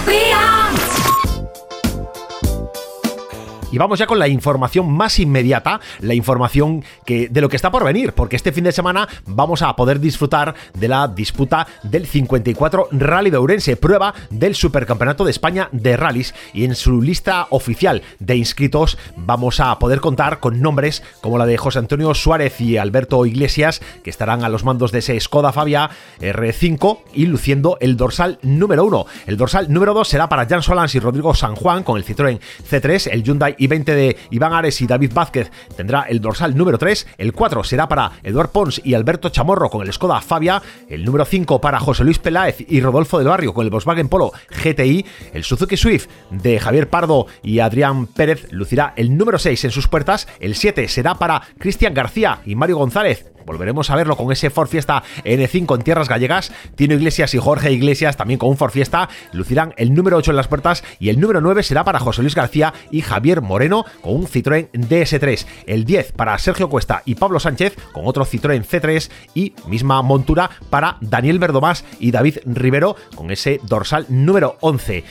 Y 3.73 3.79
vamos 3.79 3.99
ya 3.99 4.07
con 4.07 4.19
la 4.19 4.29
información 4.29 4.93
más 4.93 5.19
inmediata, 5.19 5.81
la 6.01 6.13
información 6.13 6.85
que, 7.07 7.31
de 7.31 7.41
lo 7.41 7.49
que 7.49 7.57
está 7.57 7.71
por 7.71 7.85
venir, 7.85 8.13
porque 8.13 8.37
este 8.37 8.53
fin 8.53 8.65
de 8.65 8.73
semana 8.73 9.09
vamos 9.25 9.63
a 9.63 9.75
poder 9.75 9.99
disfrutar 9.99 10.55
de 10.75 10.89
la 10.89 11.09
disputa 11.09 11.67
del 11.83 12.07
54 12.07 12.89
Rally 12.93 13.31
de 13.31 13.39
Ourense, 13.39 13.77
prueba 13.77 14.13
del 14.29 14.55
Supercampeonato 14.55 15.25
de 15.25 15.31
España 15.31 15.71
de 15.73 15.97
Rallys. 15.97 16.35
Y 16.53 16.65
en 16.65 16.75
su 16.75 17.01
lista 17.01 17.47
oficial 17.49 18.03
de 18.19 18.37
inscritos 18.37 18.99
vamos 19.17 19.59
a 19.59 19.79
poder 19.79 20.01
contar 20.01 20.39
con 20.39 20.61
nombres 20.61 21.03
como 21.23 21.39
la 21.39 21.47
de 21.47 21.57
José 21.57 21.79
Antonio 21.79 22.13
Suárez 22.13 22.61
y 22.61 22.77
Alberto 22.77 23.25
Iglesias, 23.25 23.81
que 24.05 24.11
estarán 24.11 24.45
a 24.45 24.51
los 24.51 24.65
mandos 24.65 24.93
de 24.93 24.99
ese 24.99 25.19
Skoda 25.19 25.51
Fabia 25.51 25.89
R5 26.21 26.99
y 27.15 27.25
luciendo 27.25 27.79
el 27.81 27.97
dorsal 27.97 28.39
número 28.43 28.85
1. 28.85 29.07
El 29.29 29.39
dorsal 29.39 29.73
número 29.73 29.95
2 29.95 30.07
será 30.07 30.29
para 30.29 30.47
Jan 30.47 30.63
Solans 30.63 30.95
y 30.95 31.01
Rodrigo 31.01 31.35
San 31.35 31.55
Juan 31.55 31.85
con 31.85 31.97
el 31.97 32.05
Citroën 32.05 32.39
C3, 32.71 33.09
el 33.11 33.23
Hyundai 33.23 33.57
y 33.63 33.69
20 33.69 33.95
de 33.95 34.17
Iván 34.31 34.53
Ares 34.53 34.81
y 34.81 34.89
David 34.89 35.13
Vázquez. 35.15 35.53
Tendrá 35.77 36.03
el 36.03 36.21
dorsal 36.21 36.57
número 36.57 36.79
3, 36.79 37.07
el 37.17 37.33
4 37.33 37.63
será 37.63 37.87
para 37.87 38.11
Eduard 38.25 38.51
Pons 38.51 38.81
y 38.83 38.95
Alberto 38.95 39.29
Chamorro 39.29 39.71
con 39.71 39.87
el 39.87 39.93
Skoda 39.93 40.21
Fabia, 40.21 40.61
el 40.89 41.05
número 41.05 41.25
5 41.25 41.61
para 41.61 41.79
José 41.79 42.03
Luis 42.03 42.19
Peláez 42.19 42.57
y 42.59 42.81
Rodolfo 42.81 43.19
del 43.19 43.29
Barrio 43.29 43.55
con 43.55 43.65
el 43.65 43.71
Volkswagen 43.71 44.09
Polo 44.09 44.33
GTI, 44.65 45.07
el 45.33 45.45
Suzuki 45.45 45.77
Swift 45.77 46.09
de 46.31 46.59
Javier 46.59 46.91
Pardo 46.91 47.27
y 47.45 47.61
Adrián 47.61 48.09
Pérez 48.09 48.49
lucirá 48.51 48.95
el 48.97 49.17
número 49.17 49.39
6 49.39 49.67
en 49.67 49.71
sus 49.71 49.87
puertas, 49.87 50.27
el 50.41 50.57
7 50.57 50.89
será 50.89 51.15
para 51.15 51.43
Cristian 51.59 51.95
García 51.95 52.41
y 52.45 52.57
Mario 52.57 52.79
González 52.79 53.32
Volveremos 53.47 53.91
a 53.91 53.97
verlo 53.97 54.17
con 54.17 54.33
ese 54.33 54.51
Ford 54.51 54.69
Fiesta 54.69 55.03
N5 55.25 55.77
en 55.77 55.83
tierras 55.83 56.09
gallegas. 56.09 56.53
Tino 56.75 56.95
Iglesias 56.95 57.35
y 57.35 57.39
Jorge 57.39 57.73
Iglesias 57.73 58.17
también 58.17 58.39
con 58.39 58.51
un 58.51 58.57
Ford 58.57 58.71
Fiesta 58.71 59.09
lucirán 59.33 59.75
el 59.77 59.95
número 59.95 60.17
8 60.17 60.31
en 60.31 60.37
las 60.37 60.49
puertas 60.49 60.85
y 60.99 61.09
el 61.09 61.21
número 61.21 61.41
9 61.41 61.63
será 61.63 61.85
para 61.85 61.99
José 61.99 62.23
Luis 62.23 62.35
García 62.35 62.73
y 62.91 63.03
Javier 63.03 63.41
Moreno. 63.41 63.85
Con 64.01 64.15
un 64.15 64.27
Citroën 64.27 64.71
DS3, 64.73 65.47
el 65.67 65.85
10 65.85 66.13
para 66.13 66.39
Sergio 66.39 66.69
Cuesta 66.69 67.03
y 67.05 67.15
Pablo 67.15 67.41
Sánchez 67.41 67.77
con 67.93 68.07
otro 68.07 68.25
Citroën 68.25 68.65
C3 68.65 69.11
y 69.35 69.55
misma 69.67 70.03
montura 70.03 70.51
para 70.71 70.97
Daniel 71.01 71.39
Verdomás 71.39 71.85
y 71.99 72.11
David 72.11 72.39
Rivero 72.45 72.97
con 73.15 73.31
ese 73.31 73.61
dorsal 73.65 74.07
número 74.09 74.57
11. 74.61 75.05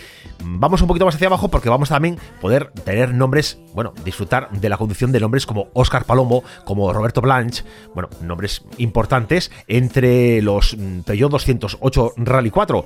Vamos 0.44 0.82
un 0.82 0.88
poquito 0.88 1.06
más 1.06 1.15
hacia 1.15 1.28
abajo 1.28 1.50
porque 1.50 1.70
vamos 1.70 1.89
también 1.89 2.17
poder 2.39 2.72
tener 2.84 3.13
nombres, 3.13 3.60
bueno, 3.74 3.94
disfrutar 4.04 4.50
de 4.52 4.70
la 4.70 4.78
conducción 4.78 5.12
de 5.12 5.20
nombres 5.20 5.46
como 5.46 5.67
Oscar 5.74 6.06
Palombo, 6.06 6.44
como 6.65 6.91
Roberto 6.91 7.22
Blanche, 7.22 7.63
bueno, 7.94 8.10
nombres 8.22 8.64
importantes 8.78 9.52
entre 9.68 10.42
los 10.42 10.76
mm, 10.78 11.02
Peugeot 11.02 11.32
208 11.32 12.14
Rally 12.18 12.50
4 12.50 12.86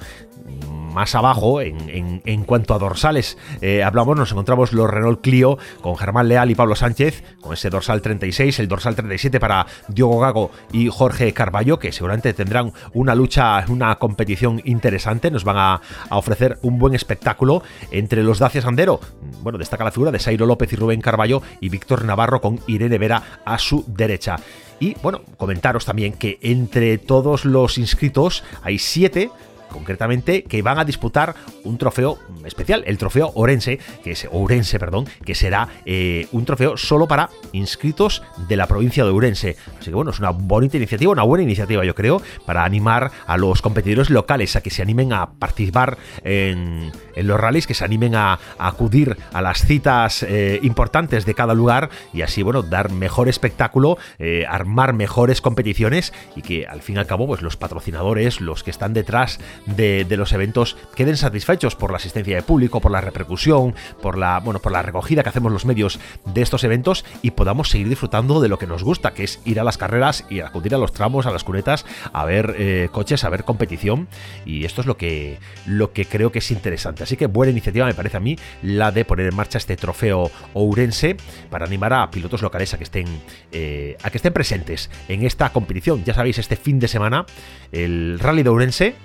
más 0.96 1.14
abajo, 1.14 1.60
en, 1.60 2.44
cuanto 2.46 2.74
a 2.74 2.80
dorsales 2.80 3.38
eh, 3.62 3.84
hablamos, 3.84 4.16
nos 4.16 4.32
encontramos 4.32 4.72
los 4.72 4.90
Renault 4.90 5.20
Clio 5.20 5.58
con 5.82 5.98
Germán 5.98 6.30
Leal 6.30 6.50
y 6.50 6.56
Pablo 6.56 6.74
Sánchez, 6.78 7.22
con 7.42 7.52
ese 7.52 7.70
dorsal 7.70 8.02
36, 8.02 8.60
el 8.60 8.70
dorsal 8.70 8.96
37 8.96 9.38
para 9.42 9.68
Diogo 9.90 10.22
Gago 10.22 10.52
y 10.72 10.88
Jorge 10.88 11.34
Carballo, 11.34 11.80
que 11.80 11.92
seguramente 11.92 12.34
tendrán 12.34 12.72
una 12.94 13.14
lucha, 13.14 13.66
una 13.68 13.94
competición 13.98 14.62
interesante, 14.64 15.30
nos 15.32 15.44
van 15.44 15.58
a, 15.58 15.82
ofrecer 16.12 16.60
un 16.62 16.80
buen 16.80 16.96
espectáculo 16.96 17.62
entre 17.92 18.24
los 18.24 18.40
Dacia 18.40 18.62
Sandero. 18.62 19.02
Bueno, 19.42 19.58
destaca 19.58 19.84
la 19.84 19.92
figura 19.92 20.12
de 20.12 20.20
Sairo 20.20 20.46
López 20.46 20.72
y 20.72 20.78
Rubén 20.78 21.02
Carballo 21.02 21.42
y 21.60 21.68
Víctor 21.68 22.06
Navarro 22.06 22.40
con 22.40 22.62
Irene 22.68 22.98
Vera 22.98 23.42
a 23.44 23.60
su 23.60 23.84
derecha. 23.88 24.38
Y 24.80 24.96
bueno, 25.02 25.22
comentaros 25.38 25.86
también 25.86 26.14
que 26.14 26.38
entre 26.42 26.98
todos 26.98 27.46
los 27.46 27.78
inscritos 27.78 28.44
hay 28.62 28.80
siete 28.80 29.30
concretamente 29.76 30.44
que 30.44 30.62
van 30.62 30.80
a 30.80 30.86
disputar 30.86 31.36
un 31.64 31.78
trofeo 31.78 32.18
especial, 32.46 32.84
el 32.88 32.98
trofeo 32.98 33.32
Orense, 33.36 33.80
que 34.04 34.12
es 34.12 34.28
Ourense, 34.32 34.80
perdón, 34.80 35.06
que 35.26 35.36
será 35.36 35.68
eh, 35.86 36.28
un 36.32 36.46
trofeo 36.46 36.78
solo 36.78 37.08
para 37.08 37.30
inscritos 37.52 38.24
de 38.48 38.56
la 38.56 38.68
provincia 38.68 39.04
de 39.04 39.10
Ourense. 39.10 39.58
Así 39.80 39.90
que 39.90 39.96
bueno, 39.96 40.12
es 40.12 40.20
una 40.20 40.30
bonita 40.30 40.78
iniciativa, 40.78 41.12
una 41.12 41.24
buena 41.24 41.44
iniciativa 41.44 41.84
yo 41.84 41.94
creo, 41.94 42.22
para 42.46 42.64
animar 42.64 43.12
a 43.28 43.38
los 43.38 43.62
competidores 43.62 44.10
locales 44.10 44.56
a 44.56 44.62
que 44.62 44.70
se 44.70 44.82
animen 44.82 45.12
a 45.12 45.32
participar 45.32 45.98
en, 46.24 46.92
los 47.16 47.40
rallies, 47.40 47.68
que 47.68 47.74
se 47.74 47.84
animen 47.84 48.16
a, 48.16 48.40
acudir 48.58 49.18
a 49.34 49.42
las 49.42 49.66
citas 49.66 50.24
eh, 50.24 50.60
importantes 50.64 51.26
de 51.26 51.34
cada 51.34 51.54
lugar 51.54 51.90
y 52.14 52.22
así 52.22 52.44
bueno, 52.44 52.62
dar 52.62 52.92
mejor 52.92 53.28
espectáculo, 53.28 53.98
eh, 54.20 54.46
armar 54.48 54.94
mejores 54.94 55.42
competiciones 55.42 56.14
y 56.36 56.42
que 56.42 56.66
al 56.66 56.82
fin 56.82 56.96
y 56.96 57.00
al 57.00 57.08
cabo 57.08 57.28
pues 57.28 57.42
los 57.42 57.58
patrocinadores, 57.58 58.42
los 58.42 58.64
que 58.64 58.72
están 58.72 58.94
detrás 58.94 59.40
de, 59.66 60.06
los 60.16 60.34
eventos 60.34 60.78
queden 60.96 61.18
satisfechos 61.18 61.76
por 61.76 61.92
la 61.92 61.98
asistencia 61.98 62.36
de 62.36 62.42
público, 62.42 62.80
por 62.80 62.92
la 62.92 63.02
repercusión, 63.02 63.76
por 64.02 64.18
la, 64.18 64.40
bueno, 64.40 64.60
por 64.60 64.72
la 64.72 64.82
recogida 64.82 65.24
que 65.24 65.30
hacemos 65.30 65.52
los 65.52 65.66
medios 65.66 66.00
de 66.26 66.42
estos 66.42 66.64
eventos 66.64 67.06
y 67.22 67.32
podamos 67.32 67.70
seguir 67.70 67.90
disfrutando 67.90 68.42
de 68.42 68.50
lo 68.50 68.58
que 68.58 68.68
nos 68.68 68.84
gusta, 68.84 69.14
que 69.14 69.24
es 69.24 69.42
ir 69.46 69.60
a 69.60 69.64
las 69.64 69.78
carreras 69.78 70.26
y 70.30 70.40
acudir 70.40 70.76
a 70.76 70.78
los 70.78 70.94
tramos, 70.94 71.26
a 71.26 71.32
las 71.32 71.44
cunetas, 71.44 71.86
a 72.14 72.26
ver 72.26 72.56
eh, 72.58 72.90
coches, 72.92 73.24
a 73.24 73.30
ver 73.30 73.44
competición. 73.44 74.08
Y 74.46 74.66
esto 74.66 74.82
es 74.82 74.88
lo 74.88 74.98
que, 74.98 75.40
lo 75.66 75.94
que 75.94 76.06
creo 76.06 76.32
que 76.32 76.40
es 76.40 76.52
interesante. 76.52 77.04
Así 77.04 77.18
que 77.18 77.28
buena 77.28 77.52
iniciativa 77.52 77.86
me 77.86 77.94
parece 77.94 78.18
a 78.18 78.20
mí 78.20 78.38
la 78.62 78.92
de 78.92 79.06
poner 79.06 79.28
en 79.28 79.36
marcha 79.36 79.58
este 79.58 79.76
trofeo 79.76 80.32
ourense 80.54 81.18
para 81.50 81.66
animar 81.66 81.94
a 81.94 82.10
pilotos 82.12 82.42
locales 82.42 82.74
a 82.74 82.78
que 82.78 82.84
estén, 82.84 83.08
eh, 83.52 83.98
a 84.04 84.10
que 84.10 84.18
estén 84.18 84.34
presentes 84.34 84.90
en 85.08 85.26
esta 85.26 85.52
competición. 85.52 86.04
Ya 86.04 86.14
sabéis, 86.14 86.38
este 86.38 86.56
fin 86.56 86.80
de 86.80 86.88
semana, 86.88 87.26
el 87.72 88.20
Rally 88.20 88.44
de 88.44 88.50
Ourense 88.50 88.96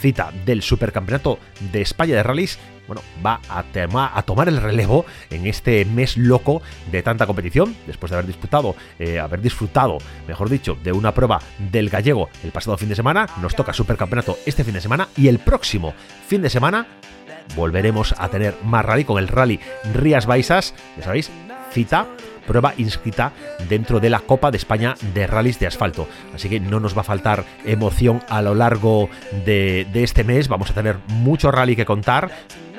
cita 0.00 0.32
del 0.44 0.62
Supercampeonato 0.62 1.38
de 1.72 1.82
España 1.82 2.14
de 2.14 2.22
Rallys, 2.22 2.58
bueno, 2.86 3.02
va 3.24 3.40
a, 3.48 3.64
a, 4.16 4.22
tomar 4.22 4.48
el 4.48 4.56
relevo 4.62 5.04
en 5.30 5.46
este 5.46 5.84
mes 5.84 6.16
loco 6.16 6.62
de 6.90 7.02
tanta 7.02 7.26
competición, 7.26 7.76
después 7.86 8.10
de 8.10 8.16
haber 8.16 8.26
disputado, 8.26 8.74
eh, 8.98 9.18
haber 9.18 9.42
disfrutado, 9.42 9.98
mejor 10.26 10.48
dicho, 10.48 10.76
de 10.82 10.92
una 10.92 11.12
prueba 11.12 11.40
del 11.70 11.90
gallego 11.90 12.30
el 12.42 12.50
pasado 12.50 12.78
fin 12.78 12.88
de 12.88 12.96
semana, 12.96 13.28
nos 13.42 13.54
toca 13.54 13.74
Supercampeonato 13.74 14.38
este 14.46 14.64
fin 14.64 14.74
de 14.74 14.80
semana 14.80 15.08
y 15.16 15.28
el 15.28 15.38
próximo 15.38 15.92
fin 16.26 16.40
de 16.40 16.50
semana 16.50 16.86
volveremos 17.56 18.14
a 18.18 18.28
tener 18.28 18.54
más 18.64 18.84
rally 18.84 19.04
con 19.04 19.18
el 19.18 19.28
rally 19.28 19.60
Rías 19.94 20.26
Baixas, 20.26 20.74
ya 20.96 21.04
sabéis, 21.04 21.30
cita 21.72 22.06
prueba 22.48 22.74
inscrita 22.78 23.32
dentro 23.68 24.00
de 24.00 24.10
la 24.10 24.20
Copa 24.20 24.50
de 24.50 24.56
España 24.56 24.96
de 25.14 25.28
Rallys 25.28 25.60
de 25.60 25.68
Asfalto. 25.68 26.08
Así 26.34 26.48
que 26.48 26.58
no 26.58 26.80
nos 26.80 26.96
va 26.96 27.02
a 27.02 27.04
faltar 27.04 27.44
emoción 27.64 28.22
a 28.28 28.42
lo 28.42 28.56
largo 28.56 29.08
de, 29.44 29.86
este 29.94 30.24
mes. 30.24 30.48
Vamos 30.48 30.70
a 30.70 30.74
tener 30.74 30.96
mucho 31.08 31.52
rally 31.52 31.76
que 31.76 31.84
contar. 31.84 32.30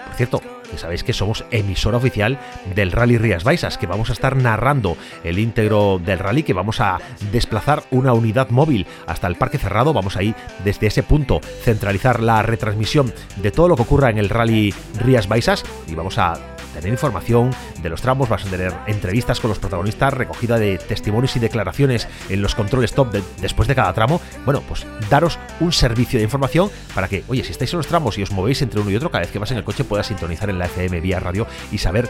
Por 0.05 0.15
cierto, 0.15 0.41
que 0.69 0.77
sabéis 0.77 1.03
que 1.03 1.13
somos 1.13 1.45
emisora 1.51 1.97
oficial 1.97 2.39
del 2.75 2.91
Rally 2.91 3.17
Rías 3.17 3.43
Baixas, 3.43 3.77
que 3.77 3.88
vamos 3.88 4.10
a 4.10 4.13
estar 4.13 4.36
narrando 4.36 4.97
el 5.23 5.39
íntegro 5.39 5.99
del 6.03 6.19
rally, 6.19 6.43
que 6.43 6.53
vamos 6.53 6.82
a 6.82 6.99
desplazar 7.32 7.84
una 7.91 8.13
unidad 8.13 8.49
móvil 8.49 8.88
hasta 9.08 9.27
el 9.27 9.36
parque 9.36 9.58
cerrado, 9.58 9.93
vamos 9.93 10.17
a 10.17 10.23
ir 10.23 10.36
desde 10.63 10.88
ese 10.88 11.03
punto 11.03 11.41
centralizar 11.63 12.21
la 12.21 12.41
retransmisión 12.41 13.13
de 13.38 13.51
todo 13.51 13.67
lo 13.67 13.75
que 13.75 13.84
ocurra 13.84 14.10
en 14.10 14.17
el 14.17 14.29
Rally 14.29 14.73
Rías 14.99 15.27
Baixas 15.27 15.63
y 15.88 15.95
vamos 15.95 16.17
a 16.17 16.39
tener 16.73 16.91
información 16.91 17.51
de 17.82 17.89
los 17.89 18.01
tramos, 18.01 18.29
vas 18.29 18.45
a 18.45 18.49
tener 18.49 18.73
entrevistas 18.88 19.39
con 19.39 19.49
los 19.49 19.60
protagonistas, 19.60 20.13
recogida 20.13 20.58
de 20.58 20.77
testimonios 20.77 21.36
y 21.36 21.39
declaraciones 21.39 22.08
en 22.29 22.41
los 22.41 22.55
controles 22.55 22.93
top 22.93 23.15
después 23.41 23.67
de 23.67 23.75
cada 23.75 23.93
tramo. 23.93 24.21
Bueno, 24.45 24.62
pues 24.67 24.86
daros 25.10 25.39
un 25.60 25.71
servicio 25.71 26.19
de 26.19 26.23
información 26.23 26.69
para 26.93 27.08
que, 27.08 27.23
oye, 27.27 27.43
si 27.43 27.51
estáis 27.51 27.73
en 27.73 27.77
los 27.77 27.88
tramos 27.88 28.17
y 28.17 28.23
os 28.23 28.32
movéis 28.32 28.62
entre 28.62 28.79
uno 28.79 28.89
y 28.89 28.95
otro, 28.95 29.12
cada 29.12 29.21
vez 29.21 29.32
que 29.32 29.39
vas 29.39 29.51
en 29.51 29.58
el 29.58 29.63
coche 29.63 29.84
puedas 29.84 30.08
sintonizar 30.08 30.49
en 30.49 30.60
la 30.60 30.65
FM 30.65 31.01
vía 31.01 31.19
radio 31.19 31.47
y 31.71 31.77
saber 31.77 32.10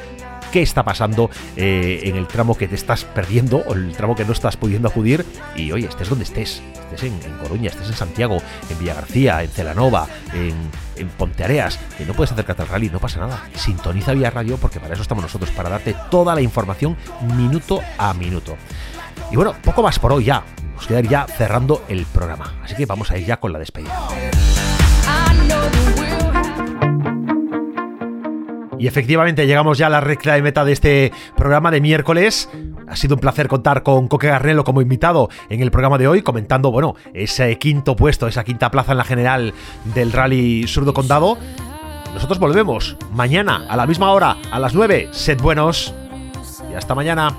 qué 0.51 0.61
está 0.61 0.83
pasando 0.83 1.29
eh, 1.55 2.01
en 2.03 2.15
el 2.15 2.27
tramo 2.27 2.57
que 2.57 2.67
te 2.67 2.75
estás 2.75 3.05
perdiendo 3.05 3.57
o 3.65 3.73
el 3.73 3.95
tramo 3.95 4.15
que 4.15 4.25
no 4.25 4.33
estás 4.33 4.57
pudiendo 4.57 4.87
acudir. 4.87 5.25
Y 5.55 5.71
oye, 5.71 5.87
estés 5.87 6.09
donde 6.09 6.23
estés, 6.23 6.61
estés 6.91 7.03
en, 7.03 7.19
Coruña, 7.41 7.69
estés 7.69 7.87
en 7.87 7.95
Santiago, 7.95 8.37
en 8.69 8.79
Villagarcía, 8.79 9.43
en 9.43 9.49
Celanova, 9.49 10.07
en, 10.33 10.55
en 10.99 11.09
Ponteareas, 11.09 11.79
que 11.97 12.05
no 12.05 12.13
puedes 12.13 12.31
acercarte 12.31 12.63
al 12.63 12.67
rally, 12.67 12.89
no 12.89 12.99
pasa 12.99 13.19
nada. 13.19 13.43
Sintoniza 13.55 14.13
vía 14.13 14.29
radio 14.29 14.57
porque 14.57 14.79
para 14.79 14.93
eso 14.93 15.01
estamos 15.01 15.23
nosotros, 15.23 15.51
para 15.51 15.69
darte 15.69 15.95
toda 16.11 16.35
la 16.35 16.41
información 16.41 16.97
minuto 17.35 17.81
a 17.97 18.13
minuto. 18.13 18.57
Y 19.31 19.35
bueno, 19.35 19.55
poco 19.63 19.83
más 19.83 19.99
por 19.99 20.13
hoy 20.13 20.25
ya. 20.25 20.43
Nos 20.75 20.87
queda 20.87 21.01
ya 21.01 21.25
cerrando 21.27 21.83
el 21.89 22.05
programa. 22.05 22.53
Así 22.63 22.75
que 22.75 22.85
vamos 22.85 23.11
a 23.11 23.17
ir 23.17 23.25
ya 23.25 23.37
con 23.37 23.51
la 23.51 23.59
despedida. 23.59 24.07
Y 28.79 28.87
efectivamente 28.87 29.45
llegamos 29.45 29.77
ya 29.77 29.87
a 29.87 29.89
la 29.89 29.99
recta 29.99 30.33
de 30.33 30.41
meta 30.41 30.63
de 30.63 30.71
este 30.71 31.11
programa 31.35 31.69
de 31.69 31.81
miércoles. 31.81 32.49
Ha 32.89 32.95
sido 32.95 33.15
un 33.15 33.21
placer 33.21 33.47
contar 33.47 33.83
con 33.83 34.07
Coque 34.07 34.27
Garnelo 34.27 34.63
como 34.63 34.81
invitado 34.81 35.29
en 35.49 35.61
el 35.61 35.71
programa 35.71 35.97
de 35.97 36.07
hoy, 36.07 36.21
comentando, 36.21 36.71
bueno, 36.71 36.95
ese 37.13 37.57
quinto 37.57 37.95
puesto, 37.95 38.27
esa 38.27 38.43
quinta 38.43 38.71
plaza 38.71 38.93
en 38.93 38.97
la 38.97 39.03
general 39.03 39.53
del 39.93 40.11
Rally 40.11 40.67
Surdo 40.67 40.93
Condado. 40.93 41.37
Nosotros 42.13 42.39
volvemos 42.39 42.97
mañana 43.13 43.65
a 43.69 43.75
la 43.75 43.85
misma 43.85 44.11
hora, 44.11 44.37
a 44.51 44.59
las 44.59 44.73
9. 44.73 45.09
Sed 45.11 45.39
buenos 45.39 45.93
y 46.71 46.73
hasta 46.73 46.95
mañana. 46.95 47.35